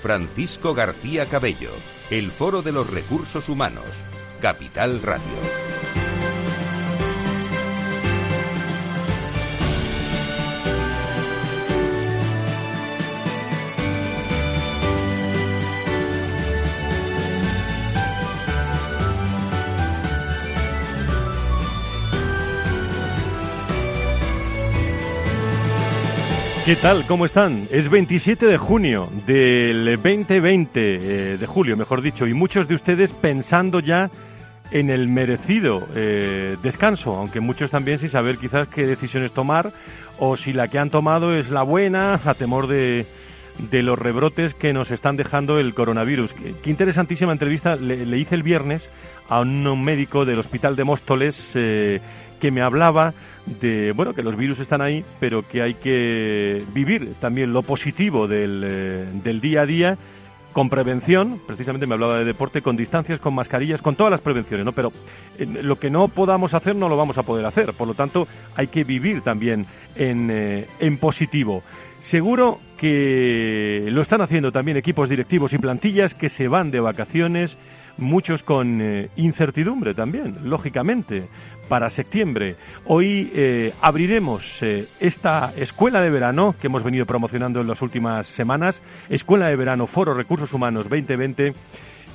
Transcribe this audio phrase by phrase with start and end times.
[0.00, 1.72] Francisco García Cabello,
[2.10, 3.84] el Foro de los Recursos Humanos,
[4.40, 5.69] Capital Radio.
[26.70, 27.04] ¿Qué tal?
[27.04, 27.66] ¿Cómo están?
[27.72, 33.10] Es 27 de junio del 2020, eh, de julio, mejor dicho, y muchos de ustedes
[33.10, 34.08] pensando ya
[34.70, 39.72] en el merecido eh, descanso, aunque muchos también sin saber quizás qué decisiones tomar
[40.20, 43.04] o si la que han tomado es la buena, a temor de,
[43.58, 46.32] de los rebrotes que nos están dejando el coronavirus.
[46.62, 48.88] Qué, interesantísima entrevista le, hice el viernes
[49.28, 52.00] a un médico del Hospital de Móstoles eh,
[52.40, 53.12] que me hablaba
[53.60, 58.26] de bueno que los virus están ahí, pero que hay que vivir también lo positivo
[58.26, 59.98] del, eh, del día a día
[60.52, 64.66] con prevención, precisamente me hablaba de deporte, con distancias, con mascarillas, con todas las prevenciones,
[64.66, 64.72] ¿no?
[64.72, 64.90] Pero
[65.38, 68.26] eh, lo que no podamos hacer no lo vamos a poder hacer, por lo tanto
[68.56, 71.62] hay que vivir también en, eh, en positivo.
[72.00, 77.56] Seguro que lo están haciendo también equipos directivos y plantillas que se van de vacaciones,
[78.00, 78.80] muchos con
[79.16, 81.28] incertidumbre también, lógicamente,
[81.70, 82.56] para septiembre.
[82.84, 88.26] Hoy eh, abriremos eh, esta escuela de verano que hemos venido promocionando en las últimas
[88.26, 91.54] semanas, Escuela de Verano Foro Recursos Humanos 2020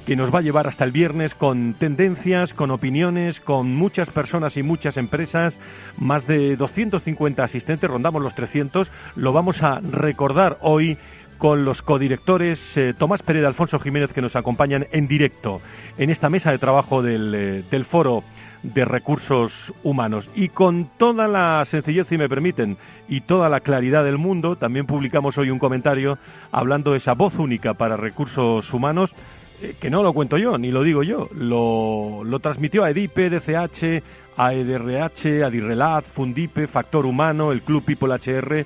[0.05, 4.55] que nos va a llevar hasta el viernes con tendencias, con opiniones, con muchas personas
[4.55, 5.57] y muchas empresas,
[5.97, 10.99] más de 250 asistentes, rondamos los 300, lo vamos a recordar hoy
[11.45, 15.61] con los codirectores eh, Tomás Pérez y Alfonso Jiménez que nos acompañan en directo
[15.95, 18.23] en esta mesa de trabajo del, del foro
[18.63, 20.27] de recursos humanos.
[20.33, 24.87] Y con toda la sencillez, si me permiten, y toda la claridad del mundo, también
[24.87, 26.17] publicamos hoy un comentario
[26.51, 29.13] hablando de esa voz única para recursos humanos,
[29.61, 33.29] eh, que no lo cuento yo, ni lo digo yo, lo, lo transmitió a EDIPE,
[33.29, 34.03] DCH,
[34.35, 38.65] a EDRH, a DIRRELAD, Fundipe, Factor Humano, el Club People HR.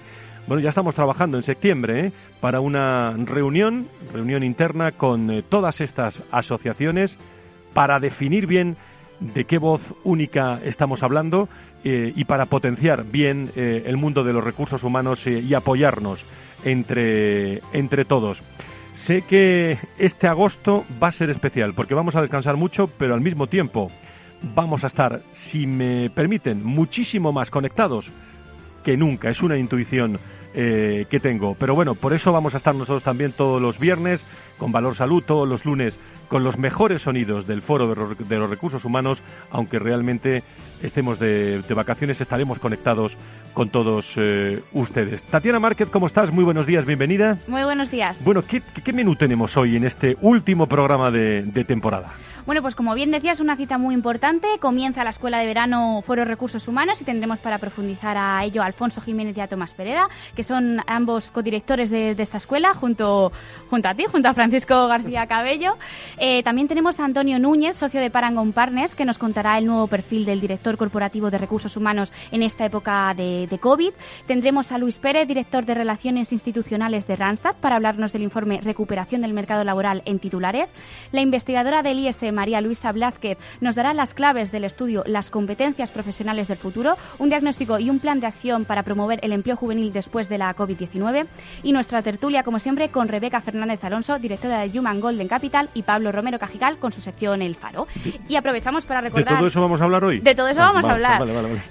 [0.50, 2.12] Bueno, ya estamos trabajando en septiembre ¿eh?
[2.42, 7.16] para una reunión, reunión interna con eh, todas estas asociaciones
[7.76, 8.76] para definir bien
[9.20, 11.50] de qué voz única estamos hablando
[11.84, 16.26] eh, y para potenciar bien el mundo de los recursos humanos y apoyarnos
[16.64, 18.42] entre, entre todos.
[18.96, 23.22] Sé que este agosto va a ser especial porque vamos a descansar mucho, pero al
[23.22, 23.92] mismo tiempo
[24.56, 28.12] vamos a estar, si me permiten, muchísimo más conectados
[28.84, 29.30] que nunca.
[29.30, 30.18] Es una intuición
[30.54, 31.56] que tengo.
[31.56, 34.26] Pero bueno, por eso vamos a estar nosotros también todos los viernes
[34.58, 35.98] con Valor Salud, todos los lunes
[36.30, 39.22] con los mejores sonidos del Foro de los Recursos Humanos,
[39.52, 40.44] aunque realmente
[40.82, 43.18] estemos de, vacaciones, estaremos conectados
[43.54, 45.24] con todos eh, ustedes.
[45.24, 46.32] Tatiana Márquez, ¿cómo estás?
[46.32, 47.38] Muy buenos días, bienvenida.
[47.48, 48.24] Muy buenos días.
[48.24, 48.62] Bueno, ¿qué,
[48.94, 52.14] menú tenemos hoy en este último programa de temporada?
[52.50, 54.48] Bueno, pues como bien decías, una cita muy importante.
[54.60, 58.66] Comienza la Escuela de Verano Foro Recursos Humanos y tendremos para profundizar a ello a
[58.66, 63.32] Alfonso Jiménez y a Tomás Pereda, que son ambos codirectores de, esta escuela, junto,
[63.72, 65.78] a ti, junto a Francisco García Cabello.
[66.18, 69.86] Eh, también tenemos a Antonio Núñez, socio de Parangon Partners, que nos contará el nuevo
[69.86, 73.92] perfil del director corporativo de recursos humanos en esta época de, de COVID.
[74.26, 79.22] Tendremos a Luis Pérez, director de Relaciones Institucionales de Randstad, para hablarnos del informe Recuperación
[79.22, 80.74] del Mercado Laboral en titulares.
[81.12, 85.92] La investigadora del ISM María Luisa Blázquez nos dará las claves del estudio Las competencias
[85.92, 89.92] profesionales del futuro, un diagnóstico y un plan de acción para promover el empleo juvenil
[89.92, 91.28] después de la COVID-19
[91.64, 95.84] y nuestra tertulia, como siempre, con Rebeca Fernández Alonso, directora de Human Golden Capital, y
[95.84, 97.90] Pablo Romero Cajigal con su sección El Faro.
[98.30, 99.34] Y aprovechamos para recordar...
[99.34, 100.22] ¿De todo eso vamos a hablar hoy?
[100.22, 101.22] De todo eso vamos a hablar.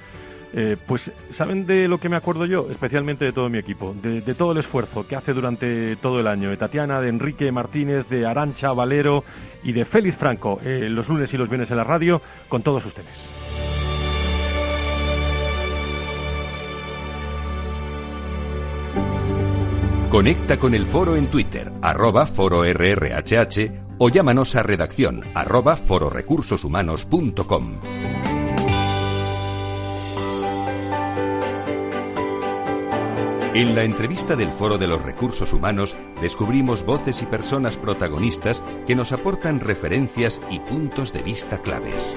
[0.55, 2.67] Eh, pues, ¿saben de lo que me acuerdo yo?
[2.69, 6.49] Especialmente de todo mi equipo, de, todo el esfuerzo que hace durante todo el año.
[6.49, 9.23] De Tatiana, de Enrique Martínez, de Arancha Valero
[9.63, 12.85] y de Félix Franco, eh, los lunes y los viernes en la radio, con todos
[12.85, 13.09] ustedes.
[20.11, 27.79] Conecta con el foro en Twitter, arroba fororrhh o llámanos a redacción arroba fororecursoshumanos.com.
[33.55, 38.95] En la entrevista del Foro de los Recursos Humanos descubrimos voces y personas protagonistas que
[38.95, 42.15] nos aportan referencias y puntos de vista claves.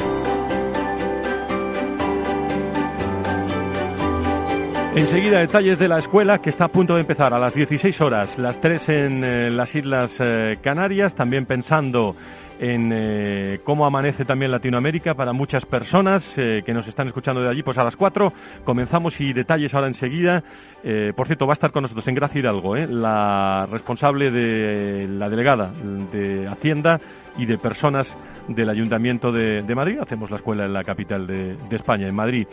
[4.95, 8.39] Enseguida detalles de la escuela que está a punto de empezar a las 16 horas,
[8.39, 12.17] las 3 en eh, las Islas eh, Canarias, también pensando
[12.59, 17.51] en eh, cómo amanece también Latinoamérica para muchas personas eh, que nos están escuchando de
[17.51, 17.63] allí.
[17.63, 18.33] Pues a las 4
[18.65, 20.43] comenzamos y detalles ahora enseguida.
[20.83, 25.29] Eh, por cierto, va a estar con nosotros en Gracia Hidalgo, la responsable de la
[25.29, 25.71] delegada
[26.13, 27.01] de Hacienda
[27.39, 28.15] y de personas
[28.49, 29.99] del Ayuntamiento de, Madrid.
[30.01, 32.47] Hacemos la escuela en la capital de, España, en Madrid.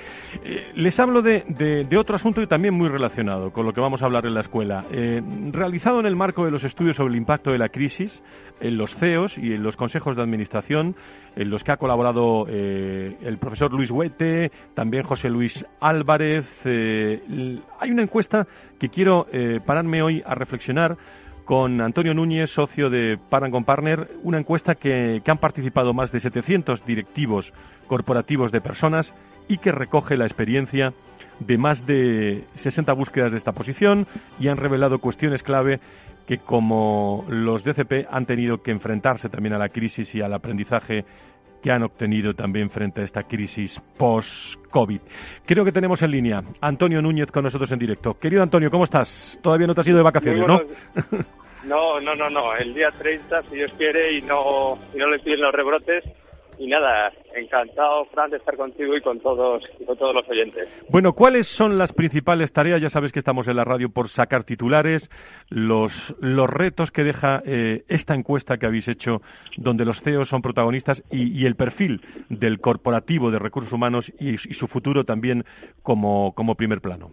[0.75, 4.05] les hablo de, de, otro asunto y también muy relacionado con lo que vamos a
[4.05, 4.83] hablar en la escuela.
[5.51, 8.21] realizado en el marco de los estudios sobre el impacto de la crisis,
[8.59, 10.95] en los CEOs y en los consejos de administración,
[11.35, 16.47] en los que ha colaborado eh, el profesor Luis Huete, también José Luis Álvarez.
[16.65, 17.21] Eh,
[17.79, 18.47] hay una encuesta
[18.79, 20.97] que quiero eh, pararme hoy a reflexionar
[21.45, 26.19] con Antonio Núñez, socio de Parangon Partner, una encuesta que, que han participado más de
[26.19, 27.53] 700 directivos
[27.87, 29.13] corporativos de personas
[29.47, 30.93] y que recoge la experiencia
[31.39, 34.07] de más de 60 búsquedas de esta posición
[34.39, 35.79] y han revelado cuestiones clave
[36.27, 41.05] que como los DCP han tenido que enfrentarse también a la crisis y al aprendizaje
[41.63, 44.99] que han obtenido también frente a esta crisis post-COVID.
[45.45, 48.19] Creo que tenemos en línea Antonio Núñez con nosotros en directo.
[48.19, 49.39] Querido Antonio, ¿cómo estás?
[49.41, 50.61] Todavía no te has ido de vacaciones, ¿no?
[51.63, 52.53] No, no, no, no.
[52.53, 56.03] El día 30, si Dios quiere, y no, y no le piden los rebrotes,
[56.57, 60.67] y nada, encantado, Fran, de estar contigo y con todos con todos los oyentes.
[60.89, 62.81] Bueno, ¿cuáles son las principales tareas?
[62.81, 65.09] Ya sabes que estamos en la radio por sacar titulares,
[65.49, 69.21] los, los retos que deja eh, esta encuesta que habéis hecho,
[69.57, 74.37] donde los CEOs son protagonistas y, el perfil del corporativo de recursos humanos y, y
[74.37, 75.43] su futuro también
[75.81, 77.11] como, como primer plano.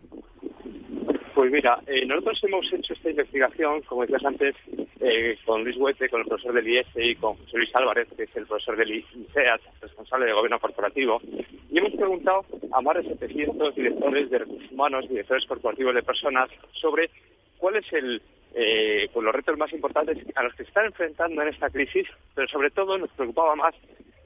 [1.50, 4.55] Pues mira, eh, nosotros hemos hecho esta investigación, como decías antes,
[5.00, 8.23] eh, con Luis Huete, con el profesor del IES y con José Luis Álvarez, que
[8.23, 11.20] es el profesor del ICEAT, responsable de gobierno corporativo,
[11.69, 16.50] y hemos preguntado a más de 700 directores de recursos humanos, directores corporativos de personas,
[16.70, 17.11] sobre
[17.58, 18.23] cuál es el,
[18.55, 22.06] eh, pues los retos más importantes a los que se están enfrentando en esta crisis,
[22.37, 23.75] pero sobre todo nos preocupaba más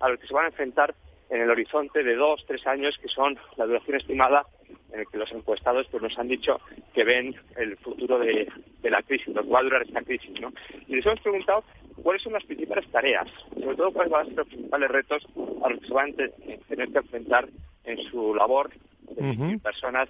[0.00, 0.94] a los que se van a enfrentar
[1.30, 4.44] en el horizonte de dos, tres años, que son la duración estimada
[4.92, 6.60] en el que los encuestados pues, nos han dicho
[6.94, 8.48] que ven el futuro de,
[8.82, 10.40] la crisis, lo que va a durar esta crisis.
[10.40, 10.52] ¿no?
[10.86, 11.64] Y les hemos preguntado
[12.02, 13.28] cuáles son las principales tareas,
[13.60, 15.26] sobre todo cuáles van a ser los principales retos
[15.64, 17.48] a los que se van a tener que enfrentar
[17.84, 18.70] en su labor
[19.10, 20.08] de personas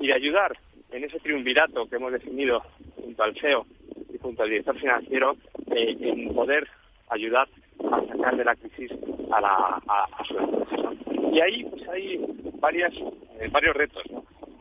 [0.00, 0.56] y de ayudar
[0.90, 2.62] en ese triunvirato que hemos definido
[2.96, 3.66] junto al CEO
[4.12, 5.36] y junto al director financiero
[5.74, 6.68] eh, en poder
[7.08, 7.48] ayudar
[7.90, 8.90] a sacar de la crisis
[9.32, 10.92] a, la, a, su empresa.
[11.34, 12.24] Y ahí pues hay
[12.60, 14.04] varias, eh, varios retos.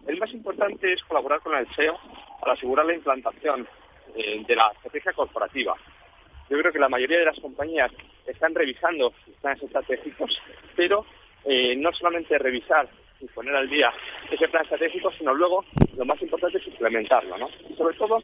[0.08, 2.00] El más importante es colaborar con el SEO
[2.40, 3.68] para asegurar la implantación
[4.16, 5.76] eh, de la estrategia corporativa.
[6.50, 7.92] Yo creo que la mayoría de las compañías
[8.26, 10.36] están revisando sus planes estratégicos,
[10.76, 11.06] pero
[11.46, 12.90] eh, no solamente revisar
[13.22, 13.94] y poner al día
[14.32, 15.64] ese plan estratégico, sino luego
[15.96, 17.50] lo más importante es implementarlo, ¿no?
[17.78, 18.24] sobre todo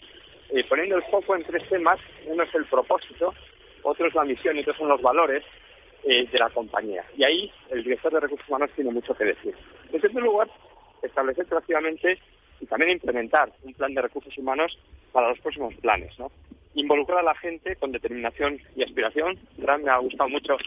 [0.68, 2.00] poniendo el foco en tres temas.
[2.26, 3.32] Uno es el propósito,
[3.84, 5.44] otro es la misión y otros son los valores
[6.04, 7.04] eh, de la compañía.
[7.18, 9.56] Y ahí el director de recursos humanos tiene mucho que decir.
[9.92, 10.50] En segundo lugar,
[11.02, 12.20] establecer proactivamente
[12.60, 14.78] y también implementar un plan de recursos humanos
[15.12, 16.18] para los próximos planes.
[16.20, 16.32] ¿no?
[16.76, 19.40] Involucrar a la gente con determinación y aspiración.
[19.58, 20.58] Gran, me ha gustado mucho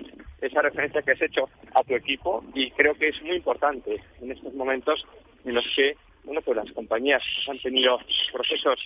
[0.40, 4.32] esa referencia que has hecho a tu equipo y creo que es muy importante en
[4.32, 5.06] estos momentos
[5.44, 7.98] en los que bueno, pues las compañías han tenido
[8.32, 8.78] procesos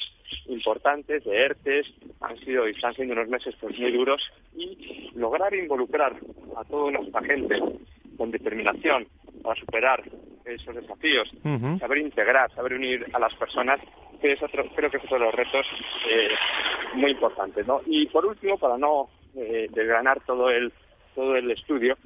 [0.46, 1.86] importantes de ERTES,
[2.20, 4.22] han sido y están siendo unos meses pues muy duros
[4.56, 6.16] y lograr involucrar
[6.56, 7.60] a toda nuestra gente
[8.16, 9.06] con determinación
[9.42, 10.02] para superar
[10.44, 11.28] esos desafíos,
[11.80, 13.80] saber integrar, saber unir a las personas,
[14.20, 15.66] que es otro, creo que es otro de los retos
[16.08, 16.28] eh,
[16.94, 17.66] muy importantes.
[17.66, 17.80] ¿no?
[17.86, 20.72] Y por último, para no eh, desgranar todo el,
[21.14, 21.98] todo el estudio,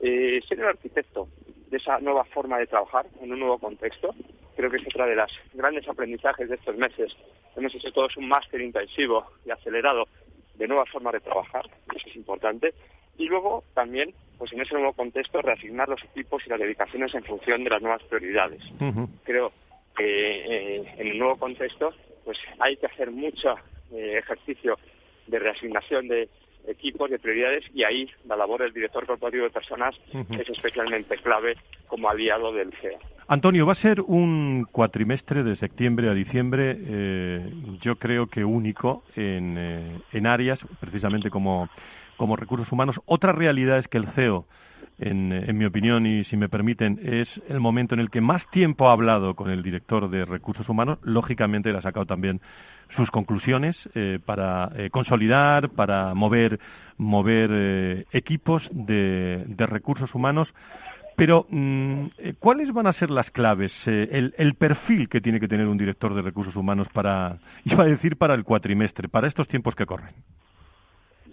[0.00, 1.28] eh, ser el arquitecto
[1.70, 4.14] de esa nueva forma de trabajar en un nuevo contexto.
[4.58, 7.16] Creo que es otra de las grandes aprendizajes de estos meses.
[7.54, 10.08] Hemos hecho todos un máster intensivo y acelerado
[10.56, 12.74] de nuevas formas de trabajar, eso es importante.
[13.18, 17.22] Y luego también pues en ese nuevo contexto reasignar los equipos y las dedicaciones en
[17.22, 18.60] función de las nuevas prioridades.
[19.22, 19.52] Creo
[19.96, 23.54] que eh, en el nuevo contexto pues hay que hacer mucho
[23.92, 24.76] eh, ejercicio
[25.28, 26.28] de reasignación de
[26.66, 31.56] equipos, de prioridades, y ahí la labor del director corporativo de personas es especialmente clave
[31.86, 32.98] como aliado del CEA.
[33.30, 39.04] Antonio, va a ser un cuatrimestre de septiembre a diciembre, eh, yo creo que único
[39.16, 41.68] en, eh, en áreas, precisamente como,
[42.16, 43.02] como recursos humanos.
[43.04, 44.46] Otra realidad es que el CEO
[45.00, 48.88] en, mi opinión, y si me permiten, es el momento en el que más tiempo
[48.88, 50.98] ha hablado con el director de recursos humanos.
[51.02, 52.40] Lógicamente, le ha sacado también
[52.88, 56.58] sus conclusiones eh, para eh, consolidar, para mover,
[56.96, 60.52] mover equipos de, recursos humanos.
[61.18, 62.06] Pero, mm,
[62.38, 63.86] ¿cuáles van a ser las claves?
[63.86, 67.88] El, el, perfil que tiene que tener un director de recursos humanos para, iba a
[67.88, 70.14] decir, para el cuatrimestre, para estos tiempos que corren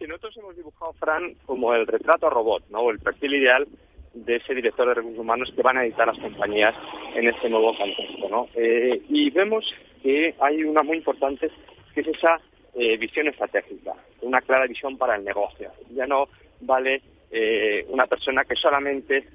[0.08, 2.90] nosotros hemos dibujado, Fran, como el retrato robot, ¿no?
[2.90, 3.68] El perfil ideal
[4.14, 6.74] de ese director de recursos humanos que van a editar las compañías
[7.16, 8.48] en este nuevo contexto, ¿no?
[8.56, 9.66] Eh, y vemos
[10.02, 11.52] que hay una muy importante,
[11.94, 12.40] que es esa
[12.76, 15.72] eh, visión estratégica, una clara visión para el negocio.
[15.94, 16.30] Ya no
[16.62, 17.02] vale
[17.32, 19.28] eh, una persona que solamente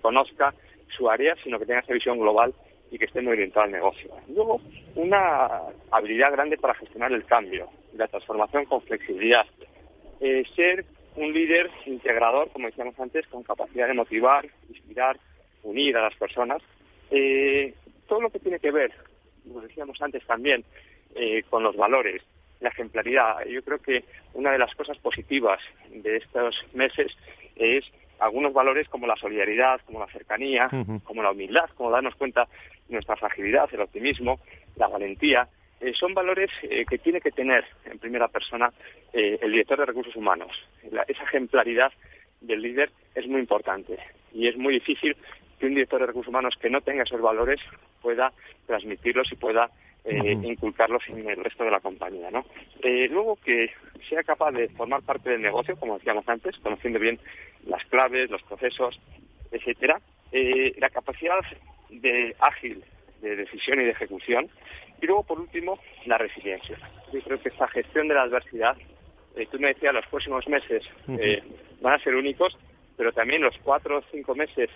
[0.00, 0.54] conozca
[0.96, 2.54] su área, sino que tenga esa visión global
[2.90, 4.10] y que esté muy orientada al negocio.
[4.28, 4.60] Luego,
[4.94, 9.46] una habilidad grande para gestionar el cambio la transformación con flexibilidad.
[10.20, 10.84] Eh, ser
[11.16, 15.18] un líder integrador, como decíamos antes, con capacidad de motivar, inspirar,
[15.62, 16.62] unir a las personas.
[17.10, 17.74] Eh,
[18.06, 18.92] todo lo que tiene que ver,
[19.44, 20.64] como decíamos antes también,
[21.14, 22.22] eh, con los valores,
[22.60, 23.44] la ejemplaridad.
[23.46, 24.04] Yo creo que
[24.34, 27.16] una de las cosas positivas de estos meses
[27.56, 27.84] es
[28.18, 30.68] algunos valores como la solidaridad, como la cercanía,
[31.04, 32.48] como la humildad, como darnos cuenta
[32.88, 34.40] de nuestra fragilidad, el optimismo,
[34.76, 35.48] la valentía,
[35.80, 38.72] eh, son valores eh, que tiene que tener en primera persona
[39.12, 40.50] eh, el director de recursos humanos.
[40.82, 41.92] esa ejemplaridad
[42.40, 43.98] del líder es muy importante
[44.32, 45.16] y es muy difícil
[45.58, 47.60] que un director de recursos humanos que no tenga esos valores
[48.00, 48.32] pueda
[48.66, 49.70] transmitirlos y pueda
[50.08, 52.30] inculcarlos en el resto de la compañía.
[52.30, 52.44] ¿no?
[52.82, 53.70] luego que
[54.08, 57.18] sea capaz de formar parte del negocio, como decíamos antes, conociendo bien
[57.66, 59.00] las claves, los procesos,
[59.50, 60.00] etcétera.
[60.32, 61.40] la capacidad
[61.90, 62.84] de ágil
[63.20, 64.48] de decisión y de ejecución
[65.00, 66.78] y luego, por último, la resiliencia.
[67.12, 68.76] Yo creo que esta gestión de la adversidad,
[69.36, 71.42] eh, tú me decías, los próximos meses eh,
[71.80, 72.56] van a ser únicos,
[72.96, 74.70] pero también los cuatro o cinco meses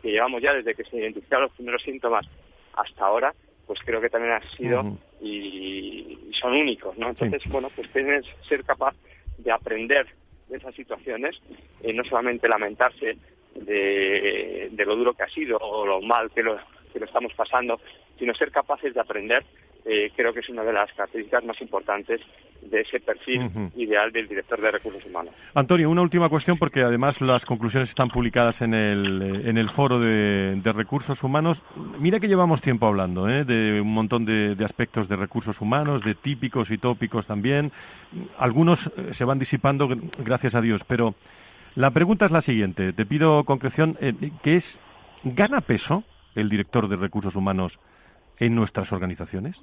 [0.00, 2.26] que llevamos ya desde que se identificaron los primeros síntomas
[2.74, 3.34] hasta ahora,
[3.66, 7.08] pues creo que también han sido y, son únicos, ¿no?
[7.08, 8.94] Entonces, bueno, pues tienes que ser capaz
[9.38, 10.06] de aprender
[10.48, 11.40] de esas situaciones,
[11.82, 13.16] y no solamente lamentarse
[13.54, 16.56] de, de, lo duro que ha sido o lo mal que lo,
[16.92, 17.80] que lo estamos pasando,
[18.18, 19.44] sino ser capaces de aprender
[19.88, 22.20] eh, creo que es una de las características más importantes
[22.60, 25.32] de ese perfil ideal del director de recursos humanos.
[25.54, 29.68] Antonio, una última cuestión porque además las conclusiones están publicadas en el, eh, en el
[29.68, 31.62] foro de, recursos humanos.
[32.00, 33.44] Mira que llevamos tiempo hablando ¿eh?
[33.44, 37.70] de un montón de, aspectos de recursos humanos, de típicos y tópicos también.
[38.38, 39.86] Algunos se van disipando,
[40.18, 41.14] gracias a Dios, pero
[41.76, 42.92] la pregunta es la siguiente.
[42.92, 43.96] Te pido concreción,
[44.42, 44.80] ¿qué es,
[45.22, 46.02] ¿gana peso
[46.34, 47.78] el director de recursos humanos
[48.38, 49.62] en nuestras organizaciones?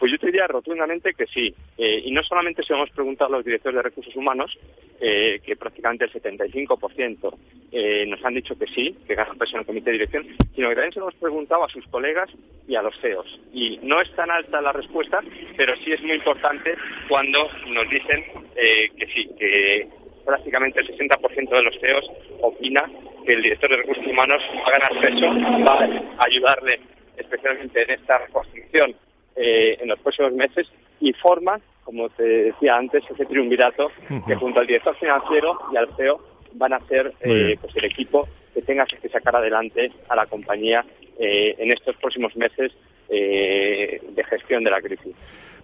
[0.00, 1.54] Pues yo te diría rotundamente que sí.
[1.76, 4.58] Eh, y no solamente se hemos preguntado a los directores de recursos humanos,
[4.98, 7.36] eh, que prácticamente el 75%
[7.70, 10.70] eh, nos han dicho que sí, que ganan peso en el comité de dirección, sino
[10.70, 12.30] que también se hemos preguntado a sus colegas
[12.66, 13.40] y a los CEOs.
[13.52, 15.20] Y no es tan alta la respuesta,
[15.58, 16.74] pero sí es muy importante
[17.06, 19.86] cuando nos dicen que sí, que
[20.24, 22.90] prácticamente el 60% de los CEOs opina
[23.26, 25.26] que el director de recursos humanos va a ganar peso,
[25.62, 25.84] va
[26.18, 26.80] a ayudarle
[27.18, 28.94] especialmente en esta reconstrucción
[29.36, 30.70] eh, en los próximos meses
[31.00, 33.90] y forma, como te decía antes, ese triunvirato
[34.26, 36.20] que junto al director financiero y al CEO
[36.54, 40.84] van a ser eh, pues el equipo que tenga que sacar adelante a la compañía
[41.18, 42.72] eh, en estos próximos meses
[43.08, 45.16] de gestión de la crisis.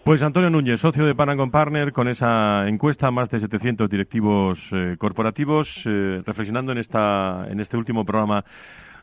[0.02, 4.68] Pues Antonio Núñez, socio de Panacon Partner, con esa encuesta, más de 700 directivos
[4.98, 8.44] corporativos, reflexionando en, esta, en este último programa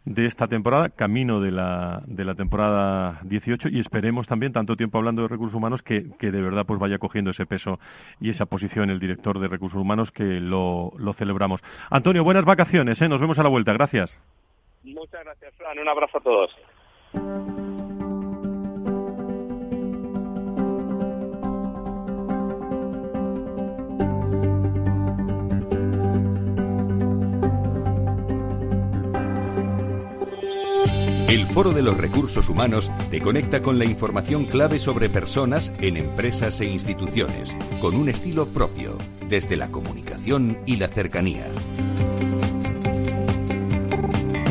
[0.06, 4.98] de esta temporada, camino de la, de la temporada 18 y esperemos también, tanto tiempo
[4.98, 7.80] hablando de recursos humanos, que, que de verdad pues vaya cogiendo ese peso
[8.20, 11.62] y esa posición el director de recursos humanos que lo, lo celebramos.
[11.90, 13.08] Antonio, buenas vacaciones, ¿eh?
[13.08, 14.20] nos vemos a la vuelta, gracias.
[14.84, 17.73] Muchas gracias, Fran, un abrazo a todos.
[31.34, 35.98] El Foro de los Recursos Humanos te conecta con la información clave sobre personas en
[35.98, 39.00] empresas e instituciones, con un estilo propio,
[39.30, 41.48] desde la comunicación y la cercanía.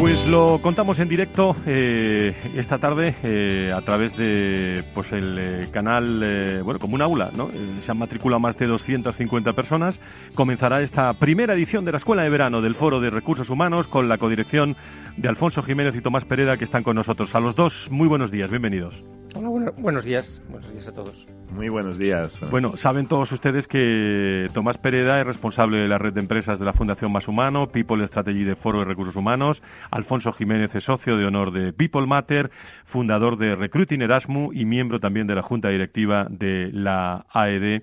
[0.02, 5.68] Pues lo contamos en directo eh, esta tarde eh, a través de pues el eh,
[5.70, 7.48] canal, bueno, como un aula, ¿no?
[7.86, 10.00] se han matriculado más de 250 personas.
[10.34, 14.08] Comenzará esta primera edición de la Escuela de Verano del Foro de Recursos Humanos con
[14.08, 14.76] la codirección
[15.16, 17.34] de Alfonso Jiménez y Tomás Pereda que están con nosotros.
[17.34, 19.02] A los dos, muy buenos días, bienvenidos.
[19.34, 21.26] Hola, buenos días, buenos días a todos.
[21.54, 22.38] Muy buenos días.
[22.50, 26.64] Bueno, saben todos ustedes que Tomás Pereda es responsable de la red de empresas de
[26.64, 31.16] la Fundación Más Humano, People Strategy de Foro de Recursos Humanos, Alfonso Jiménez es socio
[31.16, 32.50] de honor de People Matter,
[32.84, 37.82] fundador de Recruiting Erasmus y miembro también de la Junta Directiva de la AED.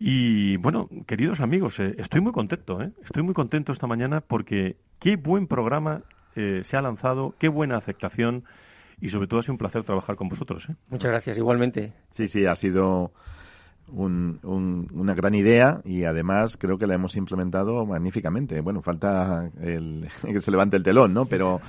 [0.00, 2.90] Y bueno, queridos amigos, eh, estoy muy contento, ¿eh?
[3.04, 6.02] estoy muy contento esta mañana porque qué buen programa
[6.36, 8.44] eh, se ha lanzado, qué buena aceptación
[9.00, 10.68] y sobre todo ha sido un placer trabajar con vosotros.
[10.68, 10.74] ¿eh?
[10.88, 11.92] Muchas gracias, igualmente.
[12.10, 13.12] Sí, sí, ha sido
[13.92, 18.60] una gran idea y además creo que la hemos implementado magníficamente.
[18.60, 21.26] Bueno, falta el, que se levante el telón, ¿no?
[21.26, 21.60] Pero,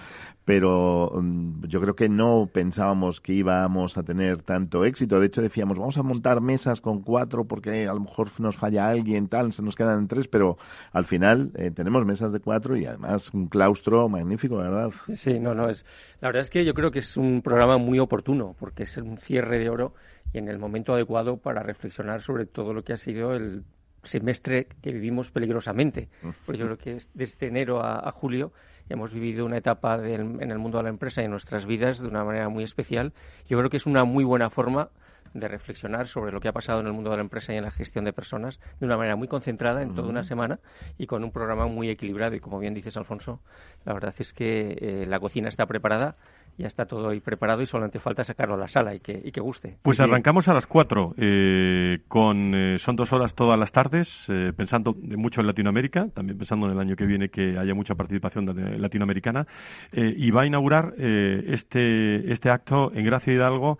[0.46, 5.20] pero mm, yo creo que no pensábamos que íbamos a tener tanto éxito.
[5.20, 8.90] De hecho, decíamos, vamos a montar mesas con cuatro porque a lo mejor nos falla
[8.90, 10.58] alguien, tal, se nos quedan tres, pero
[10.92, 14.92] al final eh, tenemos mesas de cuatro y además un claustro magnífico, ¿verdad?
[15.16, 15.86] Sí, no, no, es,
[16.22, 19.18] la verdad es que yo creo que es un programa muy oportuno porque es un
[19.18, 19.94] cierre de oro
[20.34, 23.64] y en el momento adecuado para reflexionar sobre todo lo que ha sido el
[24.04, 26.10] semestre que vivimos peligrosamente.
[26.46, 28.54] Porque yo creo que desde enero a, julio
[28.88, 32.08] hemos vivido una etapa en el mundo de la empresa y en nuestras vidas de
[32.08, 33.14] una manera muy especial.
[33.48, 34.90] Yo creo que es una muy buena forma
[35.34, 37.64] de reflexionar sobre lo que ha pasado en el mundo de la empresa y en
[37.64, 40.60] la gestión de personas de una manera muy concentrada en toda una semana
[40.98, 42.36] y con un programa muy equilibrado.
[42.36, 43.42] Y como bien dices, Alfonso,
[43.86, 46.16] la verdad es que eh, la cocina está preparada
[46.60, 49.32] ya está todo ahí preparado y solamente falta sacarlo a la sala y que, y
[49.32, 49.78] que guste.
[49.82, 54.52] Pues arrancamos a las cuatro, eh, con, eh, son dos horas todas las tardes, eh,
[54.56, 58.46] pensando mucho en Latinoamérica, también pensando en el año que viene que haya mucha participación
[58.80, 59.48] latinoamericana,
[59.94, 63.80] y va a inaugurar este, este acto en Gracia Hidalgo,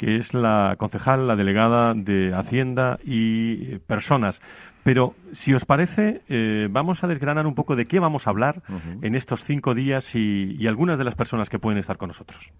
[0.00, 4.40] que es la concejal, la delegada de Hacienda y personas
[4.82, 8.62] pero si os parece, eh, vamos a desgranar un poco de qué vamos a hablar
[9.02, 12.50] en estos cinco días y, algunas de las personas que pueden estar con nosotros.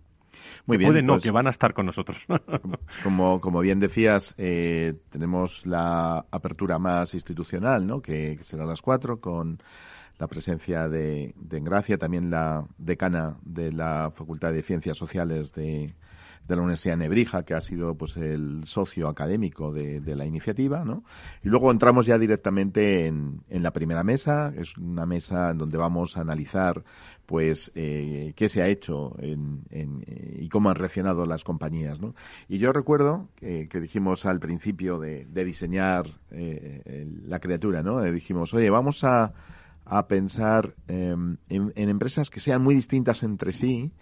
[0.66, 0.90] Muy bien.
[0.90, 2.18] Pueden no, pues que van a estar con nosotros.
[3.02, 8.02] como, como bien decías, eh, tenemos la apertura más institucional, ¿no?
[8.02, 9.56] que, será a las cuatro, con
[10.18, 15.94] la presencia de, de Engracia, también la decana de la Facultad de Ciencias Sociales de,
[16.50, 20.84] de la Universidad de Nebrija, que ha sido pues el socio académico de, la iniciativa,
[20.84, 21.04] ¿no?
[21.44, 26.16] Y luego entramos ya directamente en, la primera mesa, es una mesa en donde vamos
[26.16, 26.82] a analizar
[27.24, 29.64] pues eh, qué se ha hecho en,
[30.38, 32.14] y cómo han reaccionado las compañías, ¿no?
[32.48, 38.04] Y yo recuerdo que, dijimos al principio de, diseñar eh, la criatura, ¿no?
[38.04, 39.32] Eh, dijimos, oye, vamos a,
[39.84, 43.92] a pensar em, en, en empresas que sean muy distintas entre sí,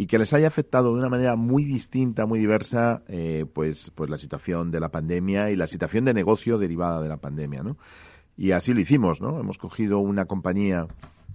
[0.00, 4.08] y que les haya afectado de una manera muy distinta, muy diversa, eh, pues, pues
[4.08, 7.76] la situación de la pandemia y la situación de negocio derivada de la pandemia, ¿no?
[8.34, 9.38] Y así lo hicimos, ¿no?
[9.38, 10.86] Hemos cogido una compañía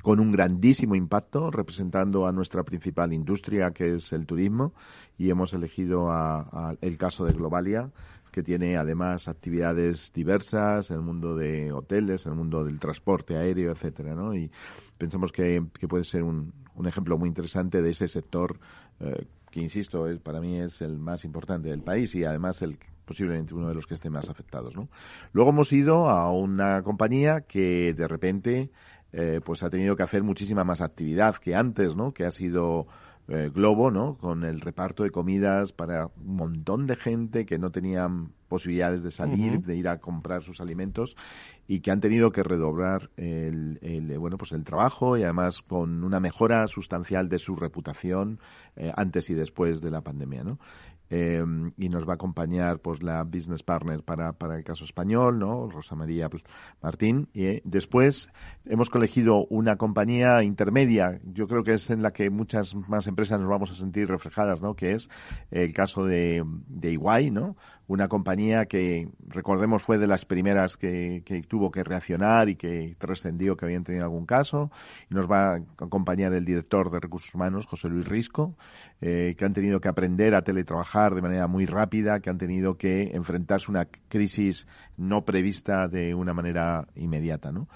[0.01, 4.73] con un grandísimo impacto, representando a nuestra principal industria, que es el turismo,
[5.15, 7.91] y hemos elegido a, el caso de Globalia,
[8.31, 13.37] que tiene además actividades diversas en el mundo de hoteles, en el mundo del transporte
[13.37, 14.33] aéreo, etcétera, ¿no?
[14.33, 14.49] Y
[14.97, 18.59] pensamos que, que puede ser un, un ejemplo muy interesante de ese sector
[18.99, 22.77] eh, que, insisto, es, para mí es el más importante del país y además el
[23.05, 24.75] posiblemente uno de los que esté más afectados.
[24.75, 24.89] ¿no?
[25.31, 28.71] Luego hemos ido a una compañía que de repente
[29.13, 32.13] eh, pues ha tenido que hacer muchísima más actividad que antes, ¿no?
[32.13, 32.87] que ha sido
[33.27, 34.17] eh, Globo, ¿no?
[34.17, 39.09] Con el reparto de comidas para un montón de gente que no tenían posibilidades de
[39.09, 41.15] salir, de ir a comprar sus alimentos
[41.67, 46.03] y que han tenido que redoblar el, el, bueno pues el trabajo y además con
[46.03, 48.39] una mejora sustancial de su reputación
[48.75, 50.59] eh, antes y después de la pandemia, ¿no?
[51.17, 51.41] Eh,
[51.77, 55.69] y nos va a acompañar pues la business partner para, para el caso español, ¿no?
[55.69, 56.29] Rosa María
[56.81, 57.29] Martín.
[57.31, 58.29] Y eh, después
[58.65, 63.39] hemos elegido una compañía intermedia, yo creo que es en la que muchas más empresas
[63.39, 64.75] nos vamos a sentir reflejadas, ¿no?
[64.75, 65.07] Que es
[65.51, 67.55] el caso de, de Iguay, ¿no?
[67.87, 73.55] Una compañía que, recordemos, fue de las primeras que, tuvo que reaccionar y que trascendió
[73.55, 74.71] que habían tenido algún caso.
[75.09, 78.55] Y nos va a acompañar el director de recursos humanos, José Luis Risco,
[79.01, 82.77] eh, que han tenido que aprender a teletrabajar de manera muy rápida, que han tenido
[82.77, 84.67] que enfrentarse a una crisis
[84.97, 87.51] no prevista de una manera inmediata.
[87.51, 87.67] ¿no?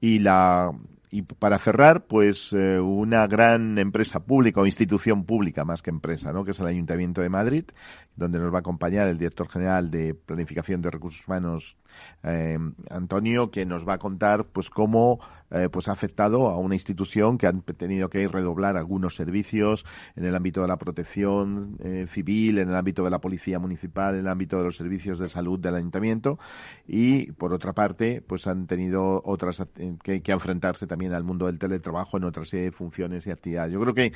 [0.00, 0.72] Y la
[1.14, 6.32] y para cerrar, pues eh, una gran empresa pública o institución pública más que empresa,
[6.32, 6.44] ¿no?
[6.44, 7.66] que es el Ayuntamiento de Madrid,
[8.16, 11.76] donde nos va a acompañar el director general de Planificación de Recursos Humanos
[12.22, 12.58] eh,
[12.90, 17.38] Antonio, que nos va a contar pues cómo eh, pues ha afectado a una institución
[17.38, 19.84] que han tenido que redoblar algunos servicios
[20.16, 24.14] en el ámbito de la protección eh, civil, en el ámbito de la policía municipal,
[24.14, 26.38] en el ámbito de los servicios de salud del ayuntamiento
[26.86, 29.62] y por otra parte pues han tenido otras
[30.02, 33.72] que, que enfrentarse también al mundo del teletrabajo en otra serie de funciones y actividades.
[33.72, 34.12] Yo creo que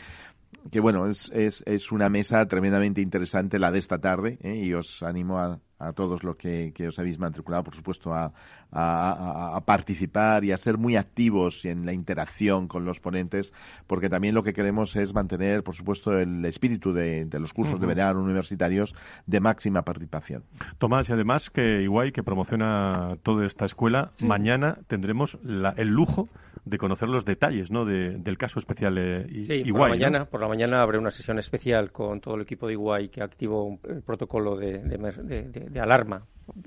[0.70, 4.56] que bueno, es, es, es una mesa tremendamente interesante la de esta tarde ¿eh?
[4.56, 8.32] y os animo a, a todos los que, que, os habéis matriculado, por supuesto, a,
[8.70, 13.52] a, a, participar y a ser muy activos en la interacción con los ponentes,
[13.87, 17.74] porque también lo que queremos es mantener, por supuesto, el espíritu de, de los cursos
[17.74, 17.80] uh -huh.
[17.80, 18.94] de verano universitarios
[19.26, 20.44] de máxima participación.
[20.78, 24.26] Tomás, y además que Iguay, que promociona toda esta escuela, sí.
[24.26, 26.28] mañana tendremos la, el lujo
[26.68, 27.85] de conocer los detalles ¿no?
[27.85, 29.72] de, del caso especial eh, sí, Iguay.
[29.72, 30.26] Por la, mañana, ¿no?
[30.26, 33.78] por la mañana habrá una sesión especial con todo el equipo de Iguay que activó
[33.88, 36.22] el protocolo de, de, de alarma,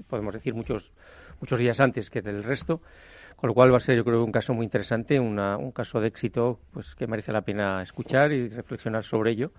[0.08, 0.94] podemos decir muchos,
[1.40, 2.82] muchos días antes que del resto.
[3.36, 6.00] Con lo cual va a ser, yo creo, un caso muy interesante, una, un caso
[6.00, 9.52] de éxito pues que merece la pena escuchar y reflexionar sobre ello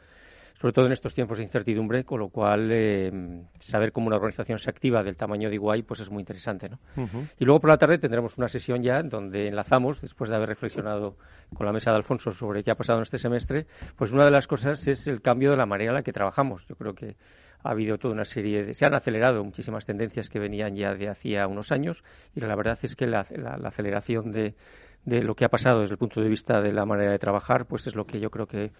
[0.62, 3.10] sobre todo en estos tiempos de incertidumbre, con lo cual eh,
[3.58, 6.68] saber cómo una organización se activa del tamaño de Iguay pues es muy interesante.
[6.68, 6.78] ¿no?
[6.96, 7.28] Uh -huh.
[7.40, 11.16] Y luego por la tarde tendremos una sesión ya donde enlazamos, después de haber reflexionado
[11.52, 14.30] con la mesa de Alfonso sobre qué ha pasado en este semestre, pues una de
[14.30, 16.64] las cosas es el cambio de la manera en la que trabajamos.
[16.68, 17.16] Yo creo que
[17.64, 18.74] ha habido toda una serie de...
[18.74, 22.04] Se han acelerado muchísimas tendencias que venían ya de hacía unos años
[22.36, 24.54] y la verdad es que la, la, la aceleración de,
[25.04, 27.66] de lo que ha pasado desde el punto de vista de la manera de trabajar
[27.66, 28.70] pues es lo que yo creo que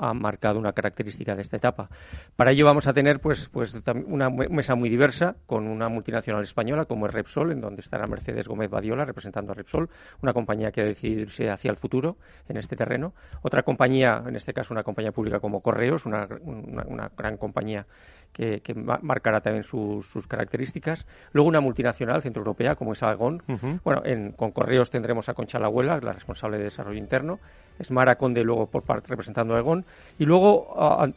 [0.00, 1.88] ha marcado una característica de esta etapa.
[2.36, 6.86] Para ello vamos a tener pues, pues una mesa muy diversa con una multinacional española
[6.86, 9.90] como es Repsol, en donde estará Mercedes Gómez Badiola representando a Repsol,
[10.22, 12.16] una compañía que ha decidido irse hacia el futuro
[12.48, 13.12] en este terreno.
[13.42, 17.86] Otra compañía, en este caso una compañía pública como Correos, una, una, una gran compañía
[18.32, 21.06] que, que marcará también sus, sus, características.
[21.32, 23.42] Luego una multinacional centroeuropea como es Algon.
[23.48, 23.80] Uh -huh.
[23.82, 27.38] Bueno, en, con Correos tendremos a Concha Lahuela, la responsable de desarrollo interno.
[27.80, 29.84] Es Mara Conde luego por parte representando a Algon.
[30.18, 30.68] Y luego,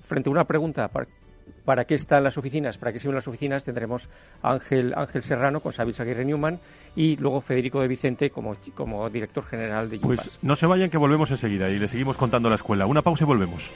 [0.01, 1.07] frente a una pregunta, ¿para,
[1.65, 2.77] ¿para, qué están las oficinas?
[2.77, 3.65] ¿Para qué sirven las oficinas?
[3.65, 4.09] Tendremos
[4.41, 6.59] a Ángel, Ángel Serrano con Sabil Aguirre Newman
[6.95, 9.99] y luego Federico de Vicente como, como director general de.
[9.99, 12.85] Pues no se vayan que volvemos enseguida y le seguimos contando la escuela.
[12.85, 13.69] Una pausa y volvemos.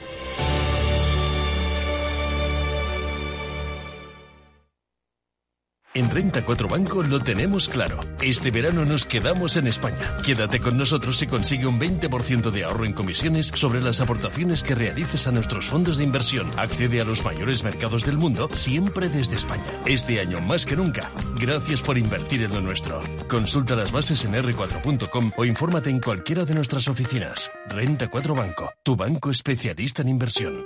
[5.98, 8.00] En Renta 4 Banco lo tenemos claro.
[8.22, 10.16] Este verano nos quedamos en España.
[10.24, 14.76] Quédate con nosotros y consigue un 20% de ahorro en comisiones sobre las aportaciones que
[14.76, 16.52] realices a nuestros fondos de inversión.
[16.56, 19.66] Accede a los mayores mercados del mundo siempre desde España.
[19.88, 21.10] Este año más que nunca.
[21.42, 23.02] Gracias por invertir en lo nuestro.
[23.28, 27.52] Consulta las bases en r4.com o infórmate en cualquiera de nuestras oficinas.
[27.70, 30.64] Renta 4 Banco, tu banco especialista en inversión.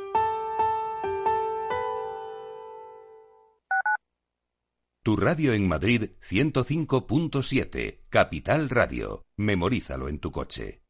[5.03, 9.25] Tu radio en Madrid 105.7, Capital Radio.
[9.35, 10.83] Memorízalo en tu coche.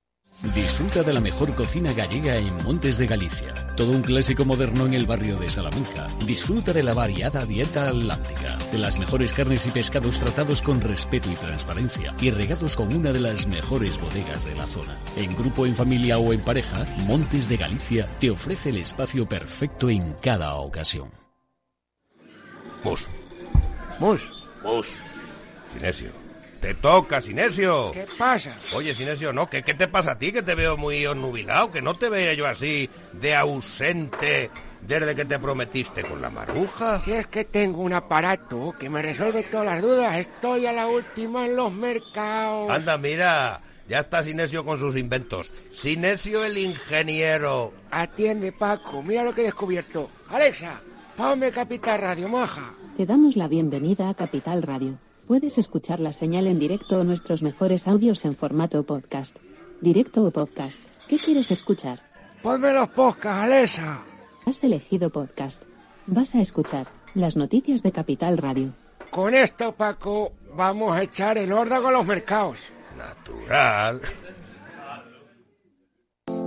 [0.53, 3.53] Disfruta de la mejor cocina gallega en Montes de Galicia.
[3.77, 6.09] Todo un clásico moderno en el barrio de Salamanca.
[6.25, 11.31] Disfruta de la variada dieta atlántica, de las mejores carnes y pescados tratados con respeto
[11.31, 14.99] y transparencia y regados con una de las mejores bodegas de la zona.
[15.15, 19.89] En grupo, en familia o en pareja, Montes de Galicia te ofrece el espacio perfecto
[19.89, 21.11] en cada ocasión.
[22.83, 23.07] Vos.
[24.01, 24.27] Mus.
[24.63, 24.97] Mus.
[25.71, 26.09] Sinesio.
[26.59, 27.91] Te toca, Sinesio.
[27.91, 28.57] ¿Qué pasa?
[28.73, 29.47] Oye, Sinesio, ¿no?
[29.47, 30.31] ¿Qué, ¿Qué, te pasa a ti?
[30.31, 34.49] Que te veo muy onnubilado, que no te veía yo así de ausente
[34.81, 36.99] desde que te prometiste con la maruja.
[37.05, 40.15] Si es que tengo un aparato que me resuelve todas las dudas.
[40.15, 42.71] Estoy a la última en los mercados.
[42.71, 43.61] Anda, mira.
[43.87, 45.51] Ya está Sinesio con sus inventos.
[45.71, 47.71] Sinesio el ingeniero.
[47.91, 49.03] Atiende, Paco.
[49.03, 50.09] Mira lo que he descubierto.
[50.29, 50.81] Alexa,
[51.15, 52.73] ponme Capital Radio, maja.
[53.01, 54.99] Te damos la bienvenida a Capital Radio.
[55.25, 59.37] Puedes escuchar la señal en directo o nuestros mejores audios en formato podcast.
[59.81, 60.79] Directo o podcast.
[61.07, 61.99] ¿Qué quieres escuchar?
[62.43, 64.03] Ponme los podcasts, Alexa.
[64.45, 65.63] Has elegido podcast.
[66.05, 66.85] Vas a escuchar
[67.15, 68.71] las noticias de Capital Radio.
[69.09, 72.59] Con esto, Paco, vamos a echar el órdago a los mercados.
[72.95, 73.99] Natural.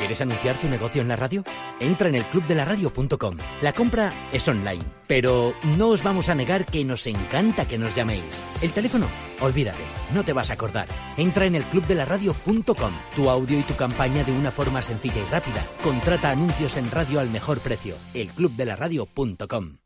[0.04, 1.46] ¿Quieres anunciar tu negocio en la radio?
[1.80, 3.38] Entra en el clubdelaradio.com.
[3.62, 7.96] La compra es online, pero no os vamos a negar que nos encanta que nos
[7.96, 8.44] llaméis.
[8.62, 9.08] El teléfono,
[9.39, 9.82] olvídate,
[10.13, 10.88] no te vas a acordar.
[11.16, 12.94] Entra en el clubdelaradio.com.
[13.16, 15.66] Tu audio y tu campaña de una forma sencilla y rápida.
[15.82, 17.96] Contrata anuncios en radio al mejor precio.
[18.13, 19.78] elclubdelaradio.com.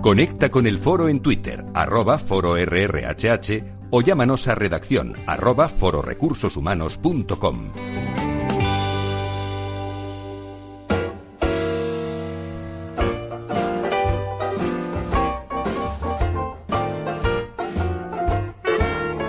[0.00, 7.70] Conecta con el foro en Twitter, arroba foro RRHH o llámanos a redacción arroba fororecursoshumanos.com.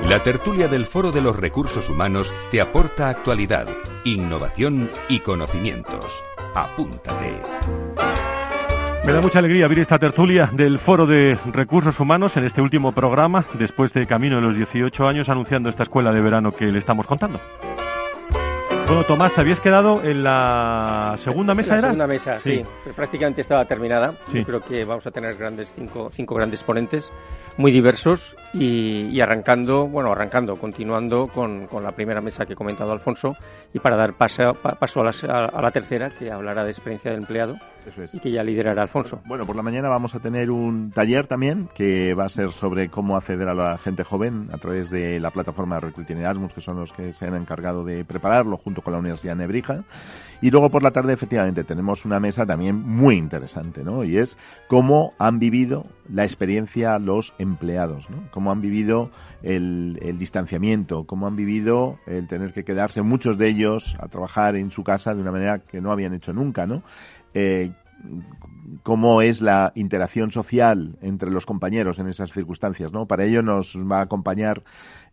[0.10, 3.68] La tertulia del Foro de los Recursos Humanos te aporta actualidad,
[4.04, 6.24] innovación y conocimientos.
[6.56, 7.36] Apúntate.
[9.06, 12.92] Me da mucha alegría abrir esta tertulia del Foro de Recursos Humanos en este último
[12.92, 16.80] programa, después de camino de los 18 años, anunciando esta escuela de verano que le
[16.80, 17.40] estamos contando.
[18.88, 21.88] Bueno, Tomás, te habías quedado en la segunda mesa, la ¿era?
[21.90, 22.64] segunda mesa, sí.
[22.96, 24.16] Prácticamente estaba terminada.
[24.34, 27.12] Yo creo que vamos a tener grandes cinco, cinco grandes ponentes
[27.58, 32.92] muy diversos y, arrancando, bueno, arrancando, continuando con, con, la primera mesa que ha comentado
[32.94, 33.36] Alfonso
[33.74, 37.22] y para dar paso, paso a, la, a, la, tercera que hablará de experiencia del
[37.22, 37.58] empleado
[38.14, 39.22] y que ya liderará Alfonso.
[39.26, 42.90] Bueno, por la mañana vamos a tener un taller también que va a ser sobre
[42.90, 46.80] cómo acceder a la gente joven a través de la plataforma Recruiting Erasmus, que son
[46.80, 49.84] los que se han encargado de prepararlo junto con la Universidad de Nebrija.
[50.46, 54.04] Y luego por la tarde, efectivamente, tenemos una mesa también muy interesante, ¿no?
[54.04, 58.30] Y es cómo han vivido la experiencia los empleados, ¿no?
[58.30, 59.10] Cómo han vivido
[59.42, 64.70] el, distanciamiento, cómo han vivido el tener que quedarse, muchos de ellos, a trabajar en
[64.70, 66.84] su casa de una manera que no habían hecho nunca, ¿no?
[67.34, 67.72] Eh,
[68.84, 73.08] cómo es la interacción social entre los compañeros en esas circunstancias, ¿no?
[73.08, 74.62] Para ello nos va a acompañar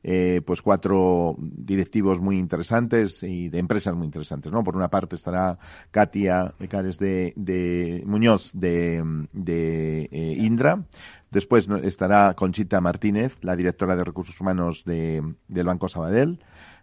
[0.04, 4.64] eh, pues cuatro directivos muy interesantes y de empresas muy interesantes, ¿no?
[4.64, 5.58] Por una parte estará
[5.90, 10.84] Katia Becares de, de Muñoz de, de eh, Indra,
[11.30, 16.40] después estará Conchita Martínez, la directora de recursos humanos de, del Banco Sabadell,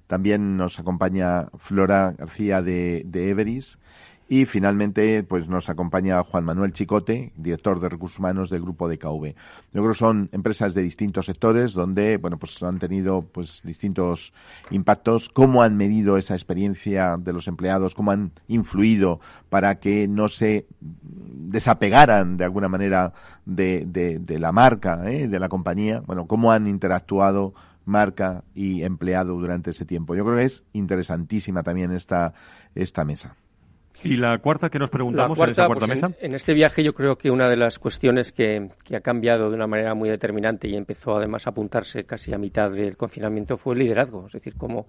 [0.08, 3.78] también nos acompaña Flora García de, de Everis,
[4.32, 9.00] y finalmente, pues nos acompaña Juan Manuel Chicote, director de recursos humanos del grupo de
[9.00, 9.26] KV.
[9.74, 14.32] Yo creo que son empresas de distintos sectores donde, bueno, pues han tenido pues distintos
[14.70, 20.28] impactos, cómo han medido esa experiencia de los empleados, cómo han influido para que no
[20.28, 23.14] se desapegaran de alguna manera
[23.48, 25.28] de, de, de la marca, ¿eh?
[25.28, 30.14] de la compañía, bueno, cómo han interactuado marca y empleado durante ese tiempo.
[30.14, 32.36] Yo creo que es interesantísima también esta
[33.06, 33.36] mesa.
[34.04, 36.18] Y la cuarta que nos preguntamos cuarta, en esta cuarta pues mesa.
[36.20, 39.50] En, en, este viaje yo creo que una de las cuestiones que, que, ha cambiado
[39.50, 43.58] de una manera muy determinante y empezó además a apuntarse casi a mitad del confinamiento
[43.58, 44.88] fue el liderazgo, es decir, cómo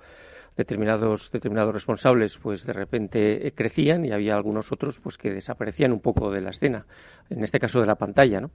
[0.57, 5.93] determinados determinados responsables pues de repente eh, crecían y había algunos otros pues que desaparecían
[5.93, 6.87] un poco de la escena,
[7.31, 8.51] en este caso de la pantalla, ¿no?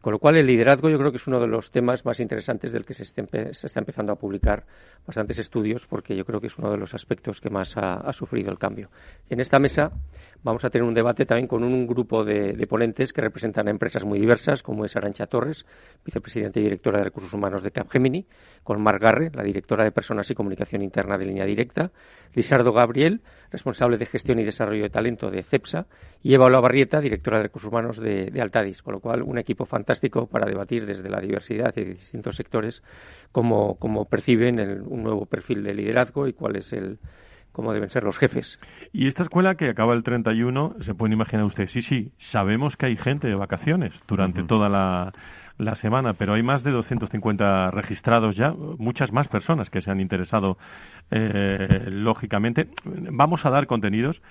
[0.00, 2.72] Con lo cual, el liderazgo yo creo que es uno de los temas más interesantes
[2.72, 4.64] del que se, está empezando a publicar
[5.06, 8.50] bastantes estudios, porque yo creo que es uno de los aspectos que más ha sufrido
[8.50, 8.88] el cambio.
[9.28, 9.92] En esta mesa
[10.42, 14.04] vamos a tener un debate también con un grupo de, ponentes que representan a empresas
[14.04, 15.66] muy diversas, como es Arancha Torres,
[16.04, 18.26] vicepresidenta y directora de Recursos Humanos de Capgemini,
[18.62, 21.90] con Mar Garre, la directora de Personas y Comunicación Interna de Línea Directa,
[22.34, 25.86] Lisardo Gabriel, responsable de Gestión y Desarrollo de Talento de CEPSA,
[26.22, 30.26] y Eva Olavarrieta, directora de Recursos Humanos de, Altadis, con lo cual un equipo fantástico
[30.26, 32.82] para debatir desde la diversidad y distintos sectores
[33.32, 36.98] cómo, cómo perciben el, un nuevo perfil de liderazgo y cuál es el,
[37.52, 38.58] cómo deben ser los jefes.
[38.92, 42.86] Y esta escuela que acaba el 31, se pueden imaginar ustedes, sí, sí, sabemos que
[42.86, 44.48] hay gente de vacaciones durante uh -huh.
[44.48, 45.12] toda la,
[45.58, 50.00] la, semana, pero hay más de 250 registrados ya, muchas más personas que se han
[50.00, 50.58] interesado,
[51.10, 52.68] eh, lógicamente.
[52.84, 54.22] Vamos a dar contenidos.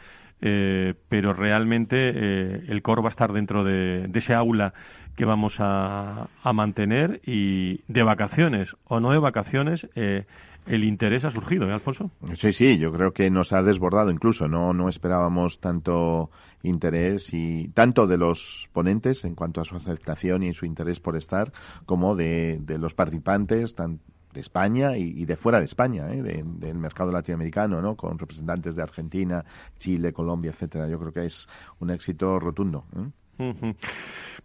[0.41, 4.73] Eh, pero realmente eh, el core va a estar dentro de, de ese aula
[5.19, 10.25] que vamos a, mantener y de vacaciones o no de vacaciones eh,
[10.65, 12.09] el interés ha surgido, ¿eh, Alfonso?
[12.35, 16.29] Sí, sí, yo creo que nos ha desbordado incluso, no, no esperábamos tanto
[16.63, 21.17] interés y tanto de los ponentes en cuanto a su aceptación y su interés por
[21.17, 21.51] estar,
[21.85, 23.99] como de, de los participantes, tan,
[24.33, 26.21] de España y, y, de fuera de España, ¿eh?
[26.21, 27.95] de, del mercado latinoamericano, ¿no?
[27.97, 29.43] Con representantes de Argentina,
[29.79, 30.87] Chile, Colombia, etcétera.
[30.87, 31.47] Yo creo que es
[31.79, 32.85] un éxito rotundo.
[32.95, 33.09] ¿eh?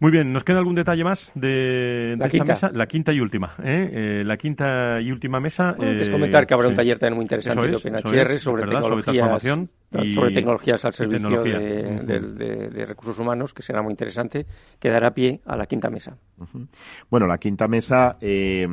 [0.00, 2.52] Muy bien, ¿nos queda algún detalle más de, La esta quinta.
[2.54, 2.70] mesa?
[2.72, 3.54] La quinta y última.
[3.62, 3.90] ¿eh?
[3.92, 5.72] Eh, la quinta y última mesa.
[5.76, 8.32] Bueno, antes eh, comentar que habrá un taller también muy interesante de es, eso OpenHR
[8.34, 8.80] es, sobre, ¿verdad?
[8.82, 11.58] sobre tecnologías, transformación y- sobre tecnologías al servicio tecnología.
[11.58, 14.46] de, de- de recursos humanos, que será muy interesante,
[14.80, 16.16] que dará pie a la quinta mesa.
[17.08, 18.66] Bueno, la quinta mesa, eh,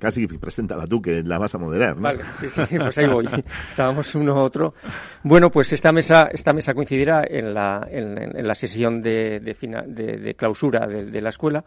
[0.00, 2.02] casi preséntala tú, que la vas a moderar, ¿no?
[2.02, 3.26] Vale, sí, sí, pues ahí voy.
[3.68, 4.74] Estábamos uno a otro.
[5.22, 10.16] Bueno, pues esta mesa, esta mesa coincidirá en la, en, en la sesión de, de,
[10.18, 11.64] de- clausura de, la escuela.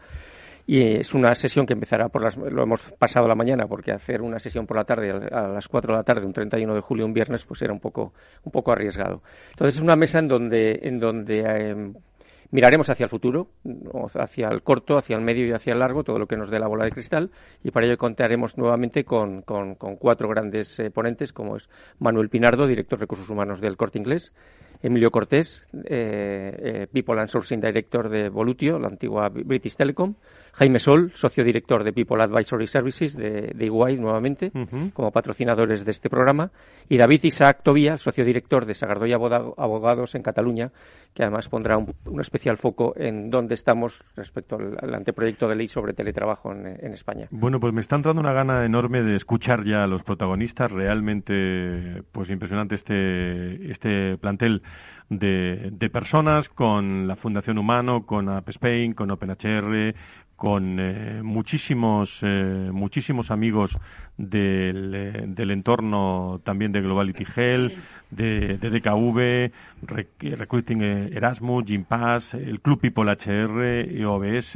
[0.66, 4.22] Y es una sesión que empezará por las, lo hemos pasado la mañana, porque hacer
[4.22, 7.04] una sesión por la tarde, a las 4 de la tarde, un 31 de julio,
[7.04, 8.12] un viernes, pues era un poco,
[8.44, 9.22] un poco arriesgado.
[9.50, 11.92] Entonces es una mesa en donde, en donde eh,
[12.52, 13.48] miraremos hacia el futuro,
[14.14, 16.60] hacia el corto, hacia el medio y hacia el largo, todo lo que nos dé
[16.60, 17.30] la bola de cristal,
[17.64, 21.68] y para ello contaremos nuevamente con, con- con cuatro grandes eh, ponentes, como es
[21.98, 24.32] Manuel Pinardo, director de Recursos Humanos del Corte Inglés,
[24.82, 30.14] Emilio Cortés, eh, eh, People and Sourcing Director de Volutio, la antigua British Telecom,
[30.52, 34.52] Jaime Sol, socio director de People Advisory Services de, de EY nuevamente,
[34.92, 36.50] como patrocinadores de este programa,
[36.88, 40.70] y David Isaac Tobía, socio director de Sagardoy Abogados en Cataluña,
[41.14, 45.56] que además pondrá un, un especial foco en dónde estamos respecto al, al anteproyecto de
[45.56, 47.28] ley sobre teletrabajo en, en España.
[47.30, 50.70] Bueno, pues me está entrando una gana enorme de escuchar ya a los protagonistas.
[50.70, 54.62] Realmente, pues impresionante este, este plantel
[55.08, 59.94] de, de personas con la Fundación Humano, con App Spain, con OpenHR,
[60.42, 63.78] con eh, muchísimos, eh, muchísimos amigos
[64.16, 67.72] del, eh, del entorno también de Globality Health,
[68.10, 69.52] de, de DKV,
[69.86, 74.54] Rec- Recruiting Erasmus, Gimpass, el Club People HR, OBS,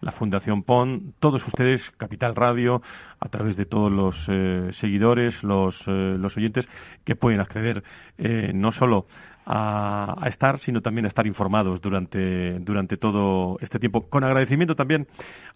[0.00, 2.80] la Fundación PON, todos ustedes, Capital Radio,
[3.20, 6.66] a través de todos los eh, seguidores, los, eh, los oyentes,
[7.04, 7.82] que pueden acceder
[8.54, 9.06] no solo
[9.46, 14.08] a, a estar, sino también a estar informados durante, durante todo este tiempo.
[14.10, 15.06] Con agradecimiento también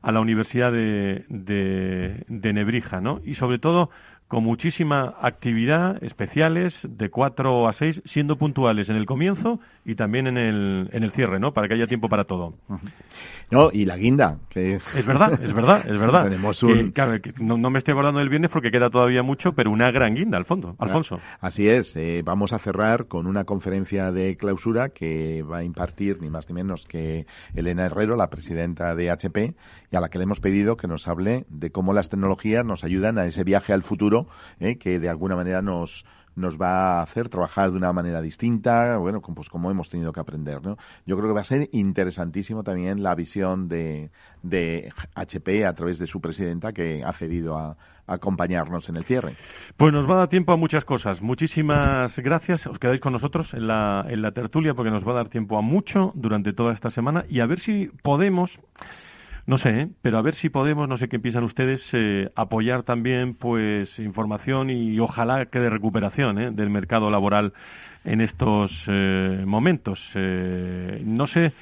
[0.00, 3.20] a la Universidad de, de, de Nebrija, ¿no?
[3.24, 3.90] Y sobre todo
[4.30, 10.28] con muchísima actividad, especiales, de 4 a 6, siendo puntuales en el comienzo y también
[10.28, 11.52] en el, en el cierre, ¿no?
[11.52, 12.54] Para que haya tiempo para todo.
[13.50, 14.38] No, y la guinda.
[14.48, 14.76] Que...
[14.76, 16.22] Es verdad, es verdad, es verdad.
[16.22, 16.92] Tenemos Que, un...
[16.92, 19.90] claro, que no, no me estoy acordando del viernes porque queda todavía mucho, pero una
[19.90, 21.18] gran guinda al fondo, Alfonso.
[21.40, 26.22] Así es, eh, vamos a cerrar con una conferencia de clausura que va a impartir
[26.22, 29.54] ni más ni menos que Elena Herrero, la presidenta de HP,
[29.90, 32.84] y a la que le hemos pedido que nos hable de cómo las tecnologías nos
[32.84, 34.19] ayudan a ese viaje al futuro
[34.58, 36.04] eh, que de alguna manera nos
[36.36, 40.20] nos va a hacer trabajar de una manera distinta, bueno, pues como hemos tenido que
[40.20, 40.76] aprender, ¿no?
[41.06, 44.10] Yo creo que va a ser interesantísimo también la visión de,
[44.42, 49.04] de HP a través de su presidenta que ha cedido a, a acompañarnos en el
[49.04, 49.36] cierre.
[49.76, 51.22] Pues nos va a dar tiempo a muchas cosas.
[51.22, 52.66] Muchísimas gracias.
[52.66, 55.58] Os quedáis con nosotros en la, en la tertulia porque nos va a dar tiempo
[55.58, 58.58] a mucho durante toda esta semana y a ver si podemos,
[59.50, 59.88] no sé, ¿eh?
[60.00, 64.70] pero a ver si podemos, no sé qué piensan ustedes, eh, apoyar también pues información
[64.70, 66.50] y ojalá que de recuperación ¿eh?
[66.52, 67.52] del mercado laboral
[68.04, 70.12] en estos eh, momentos.
[70.14, 71.52] No sé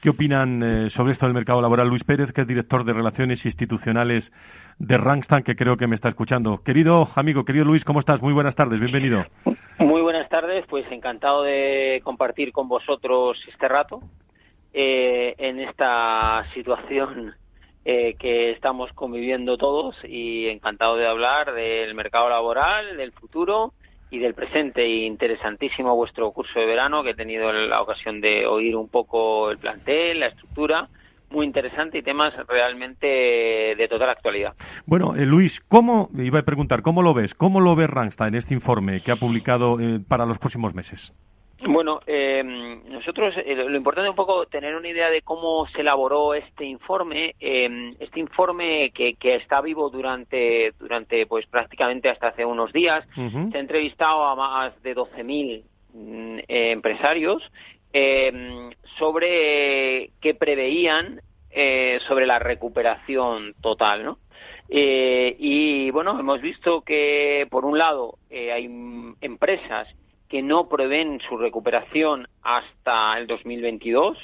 [0.00, 4.32] qué opinan sobre esto del mercado laboral Luis Pérez, que es director de Relaciones Institucionales
[4.78, 6.62] de Rangstad, que creo que me está escuchando.
[6.64, 8.22] Querido amigo, querido Luis, ¿cómo estás?
[8.22, 9.22] Muy buenas tardes, bienvenido.
[9.78, 14.00] Muy buenas tardes, pues encantado de compartir con vosotros este rato
[14.74, 17.34] eh, en esta situación
[17.84, 23.72] eh, que estamos conviviendo todos y encantado de hablar del mercado laboral, del futuro
[24.10, 24.88] y del presente.
[24.88, 29.50] Y interesantísimo vuestro curso de verano, que he tenido la ocasión de oír un poco
[29.50, 30.88] el plantel, la estructura.
[31.30, 34.54] Muy interesante y temas realmente de total actualidad.
[34.86, 37.34] Bueno, eh, Luis, ¿cómo, iba a preguntar, cómo lo ves?
[37.34, 41.12] ¿Cómo lo ve Rangstad en este informe que ha publicado eh, para los próximos meses?
[41.60, 42.42] Bueno, eh,
[42.88, 46.64] nosotros eh, lo importante es un poco tener una idea de cómo se elaboró este
[46.64, 47.34] informe.
[47.40, 53.06] Eh, este informe que, que está vivo durante, durante, pues prácticamente hasta hace unos días.
[53.14, 55.62] Se ha entrevistado a más de 12.000
[55.94, 57.42] mm, empresarios
[57.92, 61.20] eh, sobre qué preveían
[61.56, 64.18] eh, sobre la recuperación total, ¿no?
[64.68, 68.64] Eh, y bueno, hemos visto que por un lado eh, hay
[69.20, 69.86] empresas
[70.28, 74.18] que no prevén su recuperación hasta el 2022.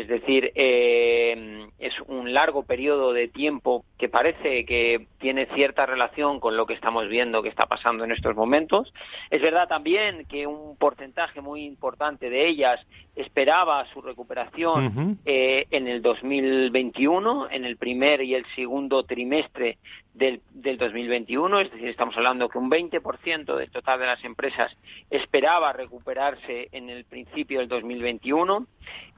[0.00, 6.40] Es decir, eh, es un largo periodo de tiempo que parece que tiene cierta relación
[6.40, 8.94] con lo que estamos viendo que está pasando en estos momentos.
[9.28, 12.80] Es verdad también que un porcentaje muy importante de ellas
[13.14, 19.76] esperaba su recuperación eh, en el 2021, en el primer y el segundo trimestre
[20.14, 24.74] del, del 2021, es decir, estamos hablando que un 20% del total de las empresas
[25.10, 28.66] esperaba recuperarse en el principio del 2021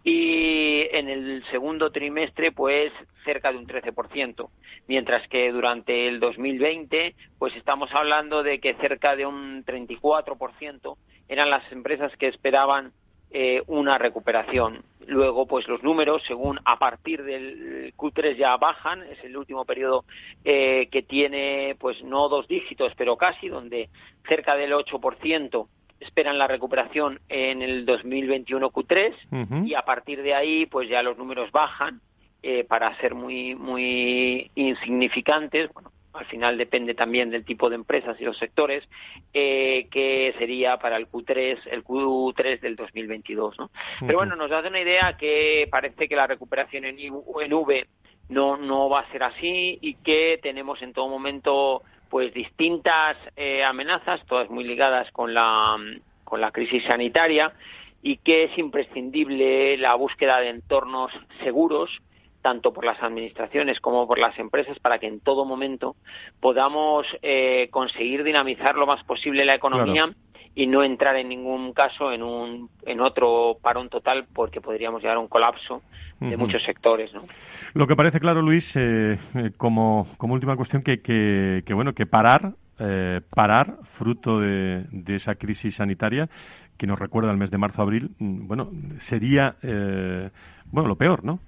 [0.04, 2.92] y en el segundo trimestre pues
[3.24, 4.48] cerca de un 13%,
[4.88, 10.96] mientras que durante el 2020 pues estamos hablando de que cerca de un 34%
[11.28, 12.92] eran las empresas que esperaban
[13.34, 14.84] eh, una recuperación.
[15.06, 20.04] Luego, pues los números, según a partir del Q3 ya bajan, es el último periodo
[20.44, 23.88] eh, que tiene, pues no dos dígitos, pero casi, donde
[24.28, 25.66] cerca del 8%
[26.02, 31.16] esperan la recuperación en el 2021 Q3 y a partir de ahí, pues ya los
[31.16, 32.00] números bajan
[32.42, 35.72] eh, para ser muy muy insignificantes.
[35.72, 38.86] Bueno, al final depende también del tipo de empresas y los sectores,
[39.32, 43.70] eh, que sería para el Q3, el Q3 del 2022, ¿no?
[44.00, 47.12] Pero bueno, nos da una idea que parece que la recuperación en, en
[47.52, 47.86] V
[48.28, 51.82] no, no va a ser así y que tenemos en todo momento
[52.12, 55.78] pues distintas eh, amenazas, todas muy ligadas con la,
[56.24, 57.54] con la crisis sanitaria
[58.02, 61.10] y que es imprescindible la búsqueda de entornos
[61.42, 61.90] seguros,
[62.42, 65.96] tanto por las administraciones como por las empresas, para que en todo momento
[66.38, 70.12] podamos eh, conseguir dinamizar lo más posible la economía
[70.54, 75.16] y no entrar en ningún caso en, un, en otro parón total, porque podríamos llegar
[75.16, 75.82] a un colapso
[76.20, 77.12] de muchos sectores.
[77.12, 77.22] ¿no?
[77.74, 81.94] Lo que parece claro, Luis, eh, eh, como, como última cuestión, que, que, que bueno,
[81.94, 82.54] que parar
[83.30, 86.28] parar, fruto de, de, esa crisis sanitaria
[86.76, 89.54] que nos recuerda el mes de marzo-abril, mm, bueno, sería,
[90.72, 91.38] bueno, lo peor, ¿no?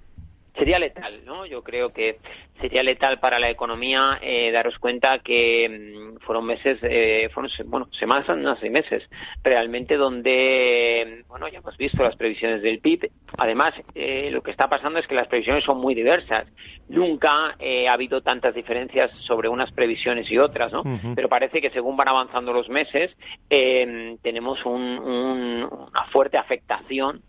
[0.57, 1.45] Sería letal, ¿no?
[1.45, 2.19] Yo creo que
[2.59, 7.87] sería letal para la economía eh, daros cuenta que mm, fueron meses, eh, fueron bueno,
[7.91, 8.25] semanas
[8.63, 9.03] y meses
[9.43, 13.11] realmente donde, bueno, ya hemos visto las previsiones del PIB.
[13.37, 16.47] Además, eh, lo que está pasando es que las previsiones son muy diversas.
[16.87, 20.83] Nunca ha habido tantas diferencias sobre unas previsiones y otras, ¿no?
[21.15, 23.11] Pero parece que según van avanzando los meses,
[23.49, 27.23] tenemos una fuerte afectación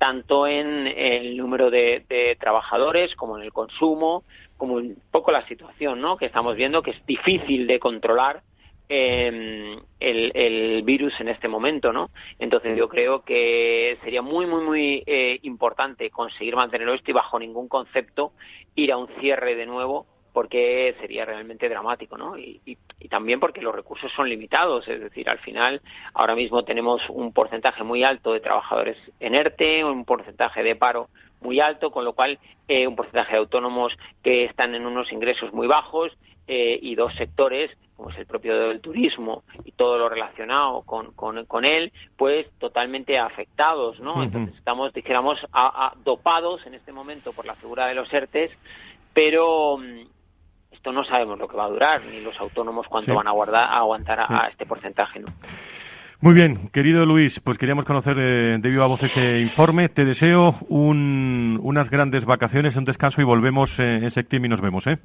[0.00, 4.24] tanto en el número de, trabajadores como en el consumo,
[4.56, 6.16] como un poco la situación ¿no?
[6.16, 8.42] que estamos viendo, que es difícil de controlar
[8.88, 12.08] em, el, virus en este momento, ¿no?
[12.38, 17.38] Entonces yo creo que sería muy, muy, muy eh, importante conseguir mantenerlo esto y bajo
[17.38, 18.32] ningún concepto
[18.74, 22.38] ir a un cierre de nuevo porque sería realmente dramático, ¿no?
[22.38, 22.78] Y,
[23.08, 25.80] también porque los recursos son limitados, es decir, al final
[26.14, 31.08] ahora mismo tenemos un porcentaje muy alto de trabajadores en ERTE, un porcentaje de paro
[31.40, 35.52] muy alto, con lo cual eh, un porcentaje de autónomos que están en unos ingresos
[35.52, 36.16] muy bajos
[36.46, 41.12] eh, y dos sectores como es el propio del turismo y todo lo relacionado con,
[41.12, 44.22] con, él, pues totalmente afectados, ¿no?
[44.22, 45.38] Entonces estamos, dijéramos,
[46.02, 48.52] dopados en este momento por la figura de los ERTES,
[49.12, 50.06] pero mm,
[50.80, 53.64] esto no sabemos lo que va a durar, ni los autónomos cuánto van a, guardar,
[53.64, 55.20] a aguantar a, este porcentaje.
[55.20, 55.26] ¿no?
[56.22, 59.90] Muy bien, querido Luis, pues queríamos conocer eh, de viva voz ese informe.
[59.90, 64.86] Te deseo unas grandes vacaciones, un descanso y volvemos eh, en septiembre y nos vemos,
[64.86, 64.96] ¿eh?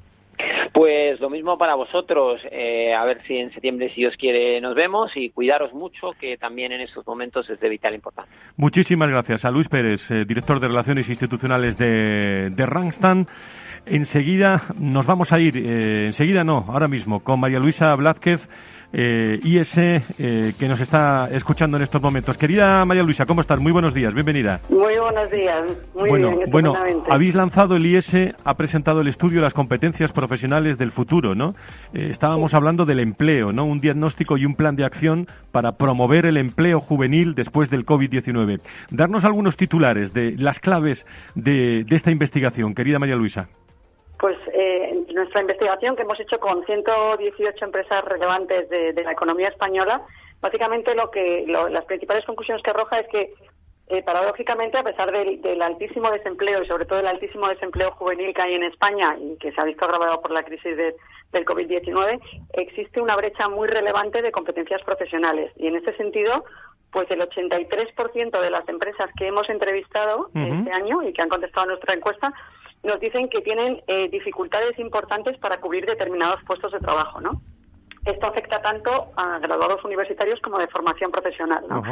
[0.71, 2.41] Pues lo mismo para vosotros.
[2.49, 6.37] Eh, a ver si en septiembre, si Dios quiere, nos vemos y cuidaros mucho, que
[6.37, 8.33] también en estos momentos es de vital importancia.
[8.55, 13.25] Muchísimas gracias a Luis Pérez, director de Relaciones Institucionales de, de Rangstan.
[13.85, 18.47] Enseguida nos vamos a ir, eh, enseguida no, ahora mismo, con María Luisa Blázquez,
[18.97, 22.37] eh, IS, eh, que nos está escuchando en estos momentos.
[22.37, 23.61] Querida María Luisa, ¿cómo estás?
[23.61, 24.61] Muy buenos días, bienvenida.
[24.69, 26.49] Muy buenos días, muy bueno, bien.
[26.49, 26.73] Bueno,
[27.09, 28.13] habéis lanzado el IS,
[28.43, 31.55] ha presentado el estudio las competencias profesionales del futuro, ¿no?
[31.93, 33.65] Eh, estábamos hablando del empleo, ¿no?
[33.65, 38.61] Un diagnóstico y un plan de acción para promover el empleo juvenil después del COVID-19.
[38.91, 41.05] Darnos algunos titulares de las claves
[41.35, 43.49] de, de esta investigación, querida María Luisa.
[44.19, 50.01] Pues eh, nuestra investigación que hemos hecho con 118 empresas relevantes de, la economía española,
[50.41, 53.33] básicamente lo que las principales conclusiones que arroja es que
[53.87, 58.41] eh, paradójicamente, a pesar del, altísimo desempleo y sobre todo el altísimo desempleo juvenil que
[58.41, 62.19] hay en España y que se ha visto agravado por la crisis del COVID-19,
[62.53, 65.51] existe una brecha muy relevante de competencias profesionales.
[65.57, 66.45] Y en ese sentido,
[66.91, 71.65] pues el 83% de las empresas que hemos entrevistado este año y que han contestado
[71.65, 72.33] a nuestra encuesta
[72.85, 77.41] nos dicen que tienen eh, dificultades importantes para cubrir determinados puestos de trabajo, ¿no?
[78.05, 81.83] Esto afecta tanto a graduados universitarios como de formación profesional, ¿no?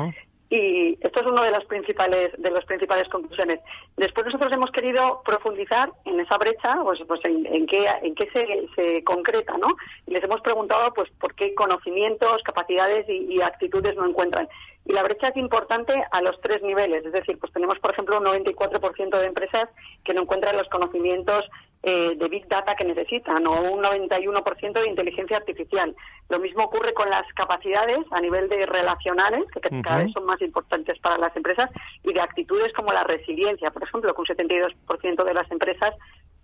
[0.49, 3.59] Y esto es una de las principales de las principales conclusiones.
[3.97, 8.67] Después nosotros hemos querido profundizar en esa brecha, pues, pues en, qué en qué se,
[8.75, 9.69] se, concreta, ¿no?
[10.05, 14.47] Y les hemos preguntado, pues, por qué conocimientos, capacidades y, actitudes no encuentran.
[14.85, 17.05] Y la brecha es importante a los tres niveles.
[17.05, 19.69] Es decir, pues tenemos, por ejemplo, un 94% de empresas
[20.03, 21.45] que no encuentran los conocimientos
[21.83, 25.95] eh, de Big Data que necesitan o un 91% de inteligencia artificial.
[26.29, 30.41] Lo mismo ocurre con las capacidades a nivel de relacionales, que cada vez son más
[30.41, 31.69] importantes para las empresas,
[32.03, 35.93] y de actitudes como la resiliencia, por ejemplo, que un 72% de las empresas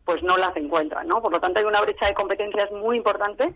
[0.05, 1.21] pues no las encuentran, ¿no?
[1.21, 3.53] Por lo tanto, hay una brecha de competencias muy importante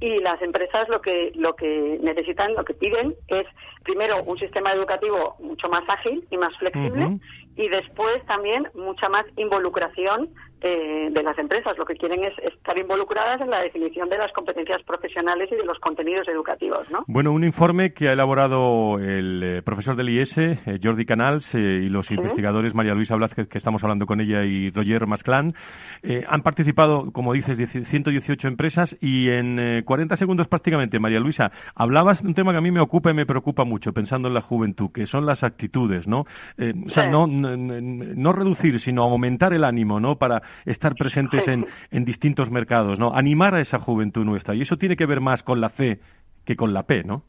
[0.00, 3.46] y las empresas lo que lo que necesitan, lo que piden es
[3.82, 7.18] primero un sistema educativo mucho más ágil y más flexible
[7.56, 10.30] y después también mucha más involucración
[10.62, 11.76] eh, de las empresas.
[11.76, 15.66] Lo que quieren es estar involucradas en la definición de las competencias profesionales y de
[15.66, 16.90] los contenidos educativos.
[16.90, 17.04] ¿no?
[17.06, 21.90] Bueno, un informe que ha elaborado el eh, profesor del IES, eh, Jordi Canals, y
[21.90, 25.54] los investigadores María Luisa Blázquez, que estamos hablando con ella, y Roger Masclán,
[26.28, 32.28] han participado, como dices, 118 empresas y en 40 segundos prácticamente, María Luisa, hablabas de
[32.28, 34.90] un tema que a mí me ocupa y me preocupa mucho, pensando en la juventud,
[34.92, 36.20] que son las actitudes, ¿no?
[36.20, 40.16] o sea, no, no, no reducir, sino aumentar el ánimo, ¿no?
[40.16, 43.12] Para estar presentes en, en distintos mercados, ¿no?
[43.14, 44.54] Animar a esa juventud nuestra.
[44.54, 46.00] Y eso tiene que ver más con la C
[46.44, 47.24] que con la P, ¿no?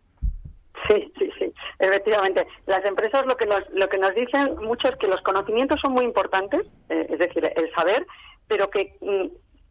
[0.87, 2.45] Sí, sí, sí, efectivamente.
[2.65, 5.93] Las empresas lo que nos, lo que nos dicen mucho es que los conocimientos son
[5.93, 8.05] muy importantes, eh, es decir, el saber,
[8.47, 9.27] pero que mm,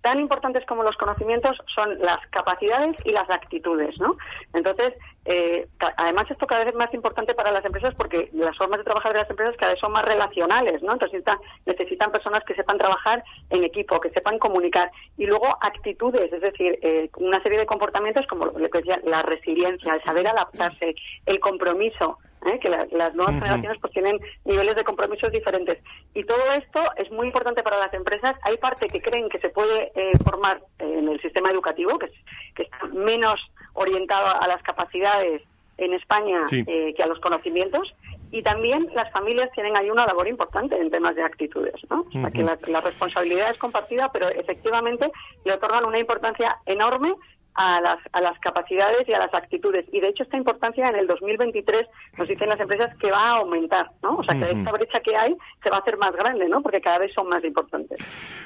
[0.07, 4.17] tan importantes como los conocimientos son las capacidades y las actitudes, ¿no?
[4.55, 4.95] Entonces,
[5.25, 8.85] eh, además esto cada vez es más importante para las empresas porque las formas de
[8.85, 10.93] trabajar de las empresas cada vez son más relacionales, ¿no?
[10.93, 11.25] Entonces
[11.67, 16.79] necesitan, personas que sepan trabajar en equipo, que sepan comunicar y luego actitudes, es decir,
[16.83, 20.95] eh, una serie de comportamientos como lo que decía, la resiliencia, el saber adaptarse,
[21.27, 22.59] el compromiso, ¿eh?
[22.61, 25.79] que las nuevas generaciones pues tienen niveles de compromisos diferentes.
[26.15, 28.37] Y todo esto es muy importante para las empresas.
[28.43, 32.11] Hay parte que creen que se puede eh, formar en el sistema educativo, que,
[32.55, 33.41] que está menos
[33.75, 35.43] orientado a las capacidades
[35.79, 37.95] en España eh, que a los conocimientos.
[38.33, 42.01] Y también las familias tienen ahí una labor importante en temas de actitudes, ¿no?
[42.09, 45.11] O sea, que la, la responsabilidad es compartida, pero efectivamente
[45.45, 47.15] le otorgan una importancia enorme
[47.57, 49.87] a las, a las capacidades y a las actitudes.
[49.93, 51.87] Y de hecho esta importancia en el 2023
[52.19, 54.17] nos dicen las empresas que va a aumentar, ¿no?
[54.17, 56.61] O sea que esta brecha que hay se va a hacer más grande, ¿no?
[56.61, 57.99] Porque cada vez son más importantes.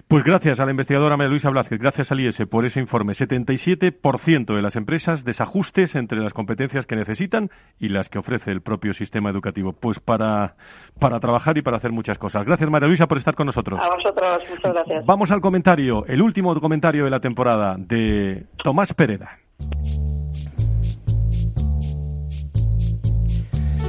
[0.07, 3.13] Pues gracias a la investigadora María Luisa Blázquez, gracias al IES por ese informe.
[3.13, 8.63] 77% de las empresas desajustes entre las competencias que necesitan y las que ofrece el
[8.63, 9.73] propio sistema educativo.
[9.73, 10.55] Pues para,
[10.99, 12.45] para trabajar y para hacer muchas cosas.
[12.45, 13.81] Gracias María Luisa por estar con nosotros.
[13.83, 15.07] A vosotros, muchas gracias.
[15.07, 18.95] Vamos al comentario, el último comentario de la temporada de Tomás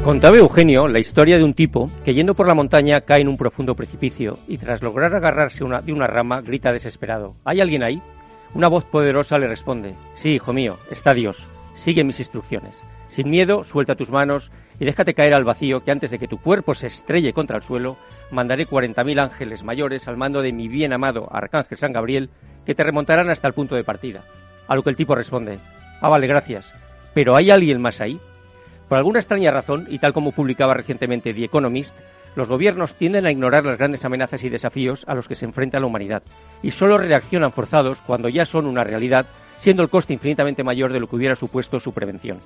[0.04, 3.38] Contaba Eugenio la historia de un tipo que yendo por la montaña cae en un
[3.38, 7.36] profundo precipicio y tras lograr agarrarse de una rama grita desesperado.
[7.46, 8.02] ¿Hay alguien ahí?
[8.54, 9.96] Una voz poderosa le responde.
[10.16, 11.48] Sí, hijo mío, está Dios.
[11.76, 12.82] Sigue mis instrucciones.
[13.10, 16.40] Sin miedo, suelta tus manos y déjate caer al vacío que antes de que tu
[16.40, 17.98] cuerpo se estrelle contra el suelo,
[18.32, 22.30] mandaré cuarenta mil ángeles mayores al mando de mi bien amado Arcángel San Gabriel
[22.66, 24.24] que te remontarán hasta el punto de partida.
[24.72, 25.60] A lo que el tipo responde,
[26.00, 26.72] ah, vale, gracias,
[27.14, 28.22] pero ¿hay alguien más ahí?
[28.88, 31.94] Por alguna extraña razón, y tal como publicaba recientemente The Economist,
[32.38, 35.82] los gobiernos tienden a ignorar las grandes amenazas y desafíos a los que se enfrenta
[35.82, 36.24] la humanidad,
[36.64, 39.26] y solo reaccionan forzados cuando ya son una realidad,
[39.58, 42.40] siendo el coste infinitamente mayor de lo que hubiera supuesto su prevención.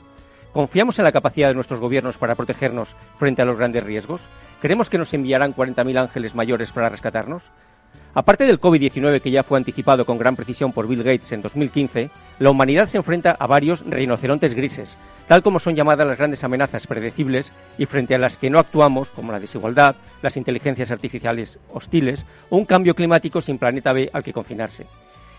[0.52, 4.24] ¿Confiamos en la capacidad de nuestros gobiernos para protegernos frente a los grandes riesgos?
[4.62, 7.52] ¿Creemos que nos enviarán 40.000 ángeles mayores para rescatarnos?
[8.18, 12.10] Aparte del COVID-19 que ya fue anticipado con gran precisión por Bill Gates en 2015,
[12.40, 14.98] la humanidad se enfrenta a varios rinocerontes grises,
[15.28, 19.10] tal como son llamadas las grandes amenazas predecibles y frente a las que no actuamos,
[19.10, 24.24] como la desigualdad, las inteligencias artificiales hostiles o un cambio climático sin planeta B al
[24.24, 24.86] que confinarse.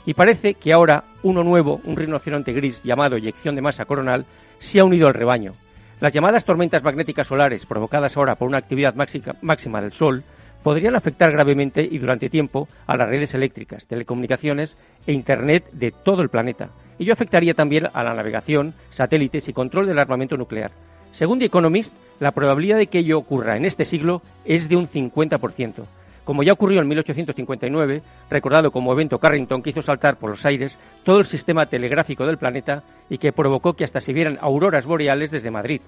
[0.05, 4.27] Y parece que ahora uno nuevo, un rinoceronte gris llamado eyección de masa coronal,
[4.59, 5.53] se ha unido al rebaño.
[5.99, 8.95] Las llamadas tormentas magnéticas solares provocadas ahora por una actividad
[9.41, 10.25] máxima del Sol
[10.63, 14.77] podrían afectar gravemente y durante tiempo a las redes eléctricas, telecomunicaciones
[15.07, 16.69] e Internet de todo el planeta.
[16.99, 20.71] Ello afectaría también a la navegación, satélites y control del armamento nuclear.
[21.13, 24.89] Según The Economist, la probabilidad de que ello ocurra en este siglo es de un
[24.89, 25.85] 50%.
[26.25, 30.77] Como ya ocurrió en 1859, recordado como evento Carrington que hizo saltar por los aires
[31.05, 35.31] todo el sistema telegráfico del planeta y que provocó que hasta se vieran auroras boreales
[35.31, 35.81] desde Madrid.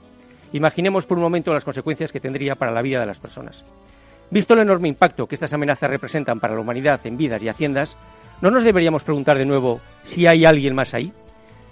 [0.52, 3.64] Imaginemos por un momento las consecuencias que tendría para la vida de las personas.
[4.30, 7.96] Visto el enorme impacto que estas amenazas representan para la humanidad en vidas y haciendas,
[8.42, 11.12] ¿no nos deberíamos preguntar de nuevo si hay alguien más ahí?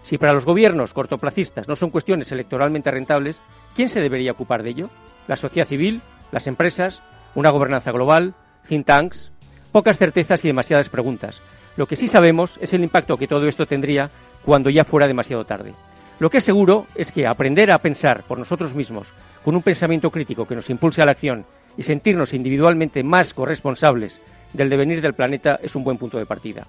[0.03, 3.43] Si para los gobiernos cortoplacistas no son cuestiones electoralmente rentables,
[3.75, 4.91] ¿quién se debería ocupar de ello?
[5.29, 6.01] ¿La sociedad civil?
[6.33, 7.03] ¿Las empresas?
[7.35, 8.35] ¿Una gobernanza global?
[8.67, 9.31] ¿Think tanks?
[9.71, 11.43] Pocas certezas y demasiadas preguntas.
[11.77, 14.09] Lo que sí sabemos es el impacto que todo esto tendría
[14.47, 15.75] cuando ya fuera demasiado tarde.
[16.19, 19.13] Lo que es seguro es que aprender a pensar por nosotros mismos,
[19.45, 21.45] con un pensamiento crítico que nos impulse a la acción
[21.77, 24.21] y sentirnos individualmente más corresponsables
[24.53, 26.67] del devenir del planeta es un buen punto de partida.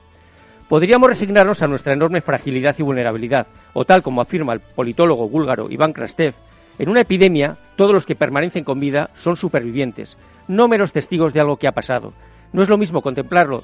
[0.67, 5.71] Podríamos resignarnos a nuestra enorme fragilidad y vulnerabilidad, o tal como afirma el politólogo búlgaro
[5.71, 6.33] Iván Krastev,
[6.79, 11.39] en una epidemia todos los que permanecen con vida son supervivientes, no meros testigos de
[11.39, 12.13] algo que ha pasado.
[12.53, 13.63] No es lo mismo contemplarlo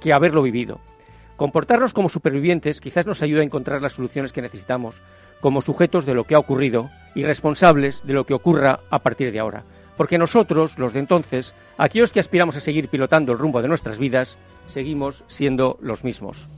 [0.00, 0.80] que haberlo vivido.
[1.36, 5.00] Comportarnos como supervivientes quizás nos ayude a encontrar las soluciones que necesitamos,
[5.40, 9.32] como sujetos de lo que ha ocurrido y responsables de lo que ocurra a partir
[9.32, 9.64] de ahora.
[9.96, 13.98] Porque nosotros, los de entonces, aquellos que aspiramos a seguir pilotando el rumbo de nuestras
[13.98, 16.48] vidas, seguimos siendo los mismos.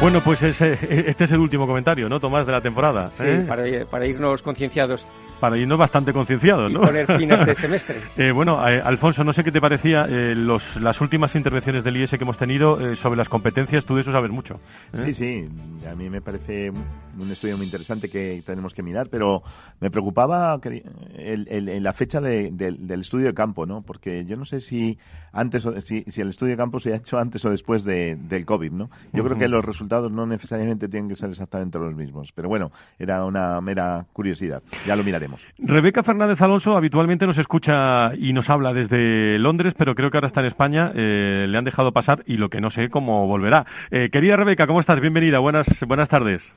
[0.00, 0.78] Bueno, pues ese,
[1.08, 3.08] este es el último comentario, ¿no, Tomás, de la temporada?
[3.08, 3.44] Sí, ¿eh?
[3.48, 5.04] para, para irnos concienciados
[5.38, 6.82] para irnos bastante concienciados, ¿no?
[6.82, 7.96] Y poner fin a este semestre.
[8.16, 11.96] eh, bueno, eh, Alfonso, no sé qué te parecía eh, los, las últimas intervenciones del
[11.96, 13.84] IES que hemos tenido eh, sobre las competencias.
[13.84, 14.54] Tú de eso sabes mucho.
[14.92, 14.98] ¿eh?
[15.04, 15.44] Sí, sí.
[15.90, 19.42] A mí me parece un estudio muy interesante que tenemos que mirar, pero
[19.80, 20.82] me preocupaba que
[21.16, 23.82] el, el, el, la fecha de, del, del estudio de campo, ¿no?
[23.82, 24.98] Porque yo no sé si
[25.32, 28.16] antes o, si, si, el estudio de campo se ha hecho antes o después de,
[28.16, 28.88] del COVID, ¿no?
[29.12, 29.26] Yo uh -huh.
[29.26, 32.32] creo que los resultados no necesariamente tienen que ser exactamente los mismos.
[32.34, 34.62] Pero bueno, era una mera curiosidad.
[34.86, 35.27] Ya lo miraremos.
[35.58, 40.26] Rebeca Fernández Alonso habitualmente nos escucha y nos habla desde Londres, pero creo que ahora
[40.26, 40.92] está en España.
[40.94, 43.66] Eh, le han dejado pasar y lo que no sé cómo volverá.
[43.90, 45.00] Eh, querida Rebeca, ¿cómo estás?
[45.00, 45.38] Bienvenida.
[45.38, 46.54] Buenas, buenas tardes.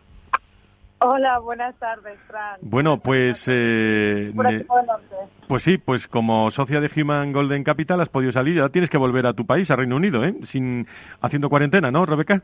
[1.03, 2.59] Hola, buenas tardes, Fran.
[2.61, 3.43] Bueno, pues...
[3.47, 4.31] Eh,
[5.47, 8.57] pues sí, pues como socia de Human Golden Capital has podido salir.
[8.57, 10.35] Ya tienes que volver a tu país, a Reino Unido, ¿eh?
[10.43, 10.85] Sin,
[11.19, 12.43] haciendo cuarentena, ¿no, Rebeca?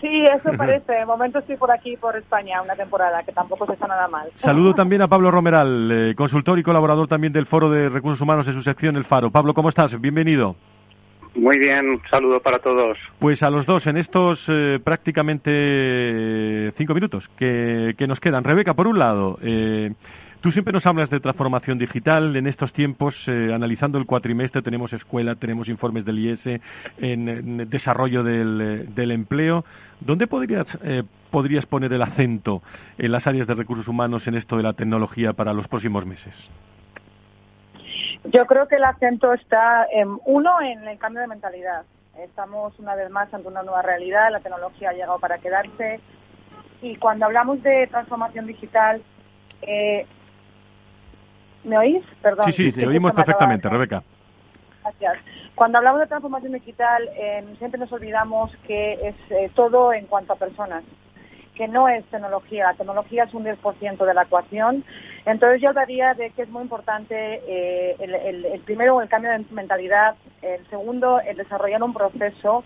[0.00, 0.92] Sí, eso parece.
[0.92, 4.28] De momento estoy por aquí, por España, una temporada, que tampoco se está nada mal.
[4.34, 8.46] Saludo también a Pablo Romeral, eh, consultor y colaborador también del Foro de Recursos Humanos
[8.48, 9.30] en su sección El Faro.
[9.30, 9.98] Pablo, ¿cómo estás?
[10.00, 10.56] Bienvenido.
[11.34, 12.96] Muy bien, un saludo para todos.
[13.18, 18.44] Pues a los dos, en estos eh, prácticamente cinco minutos que, que, nos quedan.
[18.44, 19.92] Rebeca, por un lado, eh,
[20.44, 22.36] Tú siempre nos hablas de transformación digital.
[22.36, 26.60] En estos tiempos, eh, analizando el cuatrimestre, tenemos escuela, tenemos informes del IES en,
[26.98, 29.64] en desarrollo del, del, empleo.
[30.00, 32.60] ¿Dónde podrías, eh, podrías poner el acento
[32.98, 36.50] en las áreas de recursos humanos en esto de la tecnología para los próximos meses?
[38.24, 41.86] Yo creo que el acento está, en, uno, en el cambio de mentalidad.
[42.18, 46.00] Estamos una vez más ante una nueva realidad, la tecnología ha llegado para quedarse
[46.82, 49.00] y cuando hablamos de transformación digital,
[49.62, 50.06] eh,
[51.64, 52.04] ¿Me oís?
[52.22, 52.52] Perdón.
[52.52, 54.02] Sí, sí, te oímos perfectamente, Rebeca.
[54.82, 55.14] Gracias.
[55.54, 60.32] Cuando hablamos de transformación digital, eh, siempre nos olvidamos que es eh, todo en cuanto
[60.32, 60.84] a personas,
[61.54, 62.64] que no es tecnología.
[62.64, 64.84] La tecnología es un 10% de la ecuación.
[65.24, 67.14] Entonces yo hablaría de que es muy importante
[67.46, 72.64] eh, el, el, el, primero, el cambio de mentalidad, el segundo, el desarrollar un proceso,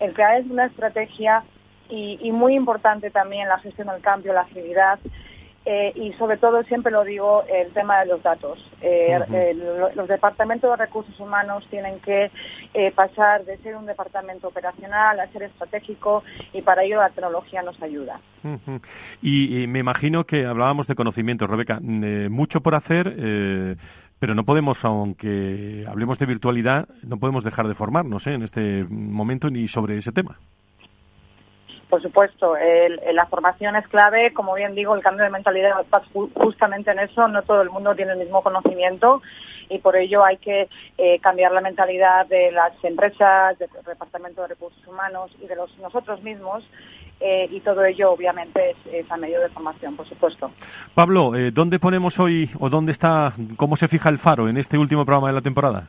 [0.00, 1.44] el crear una estrategia
[1.88, 4.98] y, y muy importante también la gestión del cambio, la agilidad.
[5.64, 8.58] Eh, y sobre todo, siempre lo digo, el tema de los datos.
[8.80, 9.94] Eh, uh -huh.
[9.94, 12.30] los departamentos de recursos humanos tienen que
[12.74, 17.62] eh, pasar de ser un departamento operacional a ser estratégico y para ello la tecnología
[17.62, 18.20] nos ayuda.
[18.42, 18.80] Uh -huh.
[19.22, 21.78] y, y, me imagino que hablábamos de conocimientos, Rebeca.
[21.80, 23.16] mucho por hacer.
[24.18, 29.50] pero no podemos, aunque hablemos de virtualidad, no podemos dejar de formarnos en este momento
[29.50, 30.38] ni sobre ese tema.
[31.92, 36.00] Por supuesto, el, la formación es clave, como bien digo, el cambio de mentalidad está
[36.42, 39.20] justamente en eso, no todo el mundo tiene el mismo conocimiento
[39.68, 44.48] y por ello hay que eh, cambiar la mentalidad de las empresas, del Departamento de
[44.48, 46.64] Recursos Humanos y de los, nosotros mismos
[47.20, 50.50] eh, y todo ello obviamente es, a medio de formación, por supuesto.
[50.94, 54.78] Pablo, eh, ¿dónde ponemos hoy o dónde está, cómo se fija el faro en este
[54.78, 55.88] último programa de la temporada?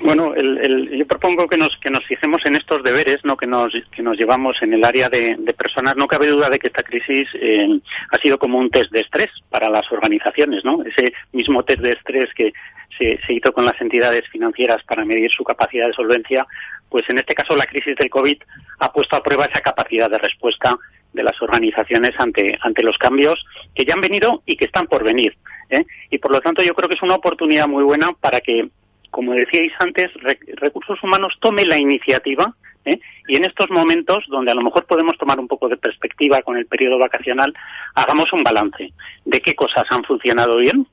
[0.00, 3.46] Bueno, el, el, yo propongo que nos que nos fijemos en estos deberes, no que
[3.46, 5.96] nos que nos llevamos en el área de, de personas.
[5.96, 7.80] No cabe duda de que esta crisis eh,
[8.10, 10.84] ha sido como un test de estrés para las organizaciones, ¿no?
[10.84, 12.52] Ese mismo test de estrés que
[12.96, 16.46] se, se hizo con las entidades financieras para medir su capacidad de solvencia,
[16.88, 18.38] pues en este caso la crisis del COVID
[18.78, 20.76] ha puesto a prueba esa capacidad de respuesta
[21.12, 23.44] de las organizaciones ante ante los cambios
[23.74, 25.34] que ya han venido y que están por venir.
[25.70, 25.84] ¿eh?
[26.10, 28.68] Y por lo tanto yo creo que es una oportunidad muy buena para que
[29.10, 30.10] como decíais antes,
[30.56, 32.54] recursos humanos tome la iniciativa
[32.84, 33.00] ¿eh?
[33.26, 36.56] y en estos momentos, donde a lo mejor podemos tomar un poco de perspectiva con
[36.56, 37.54] el periodo vacacional,
[37.94, 38.92] hagamos un balance
[39.24, 40.86] de qué cosas han funcionado bien,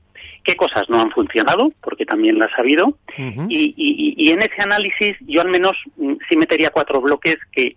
[0.44, 3.46] qué cosas no han funcionado, porque también las ha habido, uh -huh.
[3.48, 5.76] y, y, y, en ese análisis yo al menos
[6.28, 7.76] sí metería cuatro bloques que,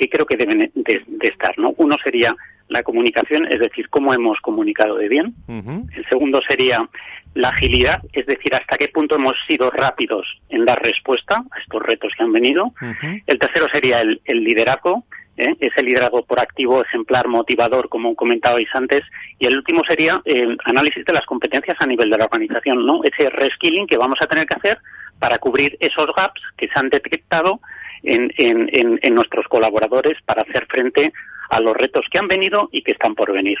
[0.00, 1.58] que creo que deben de, de estar.
[1.58, 1.74] ¿no?
[1.76, 2.34] Uno sería
[2.68, 5.34] la comunicación, es decir, cómo hemos comunicado de bien.
[5.46, 5.96] Uh -huh.
[5.96, 6.88] El segundo sería
[7.34, 11.82] la agilidad, es decir, hasta qué punto hemos sido rápidos en dar respuesta a estos
[11.82, 12.64] retos que han venido.
[12.66, 13.22] Uh -huh.
[13.26, 15.04] El tercero sería el, el liderazgo,
[15.36, 15.54] ¿eh?
[15.60, 19.04] ese liderazgo proactivo, ejemplar, motivador, como comentabais antes.
[19.38, 23.04] Y el último sería el análisis de las competencias a nivel de la organización, ¿no?
[23.04, 24.78] Ese reskilling que vamos a tener que hacer
[25.18, 27.60] para cubrir esos gaps que se han detectado
[28.02, 31.12] en, en, en nuestros colaboradores para hacer frente
[31.50, 33.58] a los retos que han venido y que están por venir.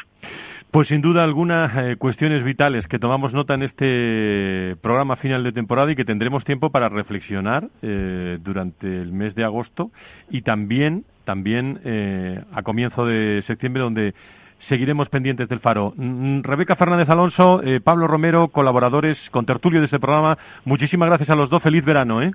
[0.70, 5.50] Pues sin duda algunas eh, cuestiones vitales que tomamos nota en este programa final de
[5.50, 9.90] temporada y que tendremos tiempo para reflexionar eh, durante el mes de agosto
[10.30, 14.14] y también, también eh, a comienzo de septiembre donde
[14.58, 15.92] seguiremos pendientes del faro.
[15.96, 21.30] Mm, mm, Rebeca Fernández Alonso, Pablo Romero, colaboradores con tertulio de este programa, muchísimas gracias
[21.30, 21.60] a los dos.
[21.60, 22.30] Feliz verano, ¿eh?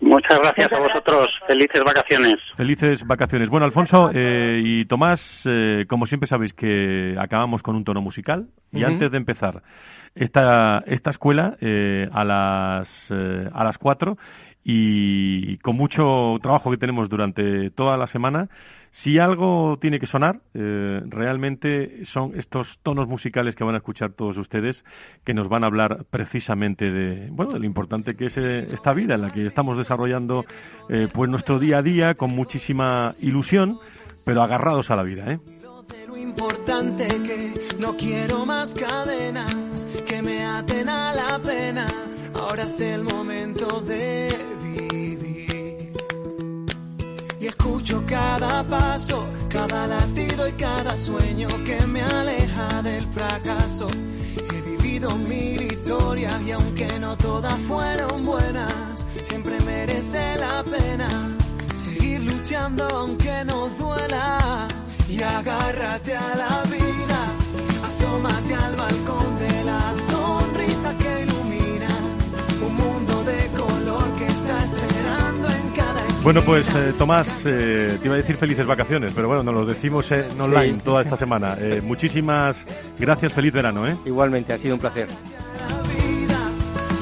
[0.00, 1.30] Muchas gracias a vosotros.
[1.46, 2.38] Felices vacaciones.
[2.56, 3.48] Felices vacaciones.
[3.48, 8.46] Bueno, Alfonso eh, y Tomás, eh, como siempre sabéis que acabamos con un tono musical.
[8.72, 9.62] Y antes de empezar
[10.14, 14.18] esta, esta escuela eh, a las a las cuatro
[14.62, 18.48] y con mucho trabajo que tenemos durante toda la semana,
[18.96, 24.12] si algo tiene que sonar, eh, realmente son estos tonos musicales que van a escuchar
[24.12, 24.86] todos ustedes,
[25.22, 28.94] que nos van a hablar precisamente de, bueno, de lo importante que es eh, esta
[28.94, 30.46] vida en la que estamos desarrollando,
[30.88, 33.78] eh, pues nuestro día a día con muchísima ilusión,
[34.24, 35.40] pero agarrados a la vida, ¿eh?
[36.08, 41.86] Lo importante que no quiero más cadenas que me aten a la pena.
[42.34, 44.56] Ahora es el momento de
[47.66, 53.88] escucho cada paso, cada latido y cada sueño que me aleja del fracaso.
[54.52, 61.36] He vivido mil historias y aunque no todas fueron buenas, siempre merece la pena
[61.74, 64.68] seguir luchando aunque no duela.
[65.08, 67.20] Y agárrate a la vida,
[67.86, 71.25] asómate al balcón de las sonrisas que
[76.26, 79.64] Bueno, pues eh, Tomás, eh, te iba a decir felices vacaciones, pero bueno, nos lo
[79.64, 81.56] decimos en online toda esta semana.
[81.60, 82.56] Eh, muchísimas
[82.98, 83.86] gracias, feliz verano.
[83.86, 83.96] ¿eh?
[84.04, 85.06] Igualmente, ha sido un placer.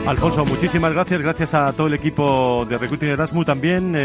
[0.07, 3.97] Alfonso, muchísimas gracias, gracias a todo el equipo de Recruiting Erasmus también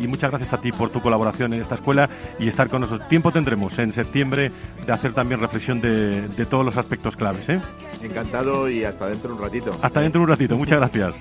[0.00, 2.08] y muchas gracias a ti por tu colaboración en esta escuela
[2.38, 3.08] y estar con nosotros.
[3.08, 4.52] Tiempo tendremos en septiembre
[4.86, 7.48] de hacer también reflexión de, de todos los aspectos claves.
[7.48, 7.60] ¿eh?
[8.04, 9.76] Encantado y hasta dentro de un ratito.
[9.82, 11.14] Hasta dentro de un ratito, muchas gracias.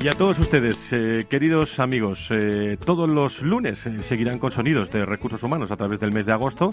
[0.00, 4.90] Y a todos ustedes, eh, queridos amigos, eh, todos los lunes eh, seguirán con sonidos
[4.90, 6.70] de recursos humanos a través del mes de agosto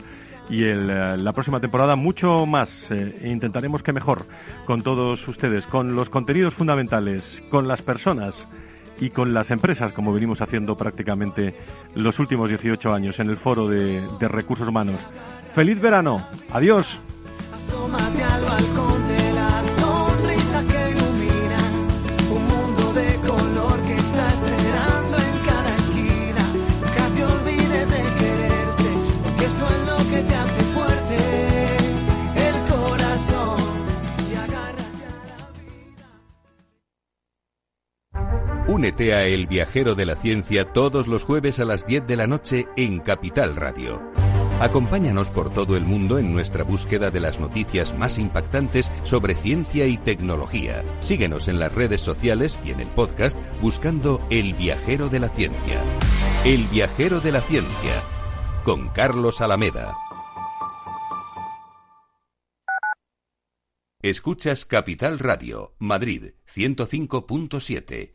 [0.50, 2.90] y el, la próxima temporada mucho más.
[3.24, 4.26] intentaremos que mejor
[4.66, 8.48] con todos ustedes, con los contenidos fundamentales, con las personas
[9.00, 11.54] y con las empresas, como venimos haciendo prácticamente
[11.96, 15.02] los últimos 18 años en el foro de, de recursos humanos.
[15.54, 16.22] ¡Feliz verano!
[16.54, 16.98] ¡Adiós!
[38.68, 42.26] Únete a El Viajero de la Ciencia todos los jueves a las 10 de la
[42.26, 44.02] noche en Capital Radio.
[44.60, 49.86] Acompáñanos por todo el mundo en nuestra búsqueda de las noticias más impactantes sobre ciencia
[49.86, 50.84] y tecnología.
[51.00, 55.84] Síguenos en las redes sociales y en el podcast buscando El Viajero de la Ciencia.
[56.44, 58.04] El Viajero de la Ciencia,
[58.64, 59.94] con Carlos Alameda.
[64.02, 68.15] Escuchas Capital Radio, Madrid 105.7,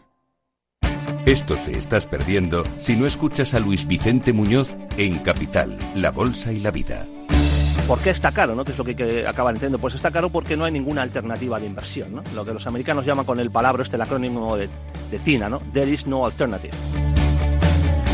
[1.25, 6.51] Esto te estás perdiendo si no escuchas a Luis Vicente Muñoz en Capital, La Bolsa
[6.51, 7.05] y la Vida.
[7.87, 8.55] ¿Por qué está caro?
[8.55, 8.65] ¿no?
[8.65, 9.77] ¿Qué es lo que, que acaban entendiendo?
[9.77, 12.15] Pues está caro porque no hay ninguna alternativa de inversión.
[12.15, 12.23] ¿no?
[12.33, 14.67] Lo que los americanos llaman con el palabra, este el acrónimo de,
[15.11, 15.59] de TINA, ¿no?
[15.73, 16.73] There is no alternative.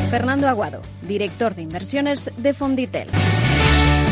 [0.09, 3.07] Fernando Aguado, director de inversiones de Fonditel.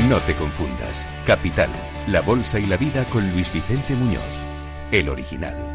[0.08, 1.06] No te confundas.
[1.28, 1.70] Capital,
[2.08, 4.22] la bolsa y la vida con Luis Vicente Muñoz,
[4.92, 5.75] el original.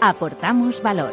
[0.00, 1.10] Aportamos valor.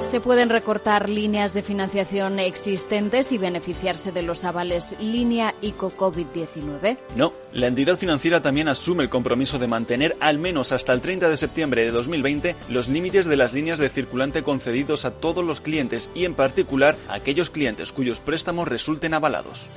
[0.00, 6.98] ¿Se pueden recortar líneas de financiación existentes y beneficiarse de los avales línea ICO COVID-19?
[7.16, 11.30] No, la entidad financiera también asume el compromiso de mantener al menos hasta el 30
[11.30, 15.62] de septiembre de 2020 los límites de las líneas de circulante concedidos a todos los
[15.62, 19.70] clientes y en particular a aquellos clientes cuyos préstamos resulten avalados.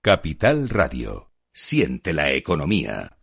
[0.00, 1.27] Capital Radio.
[1.60, 3.17] Siente la economía.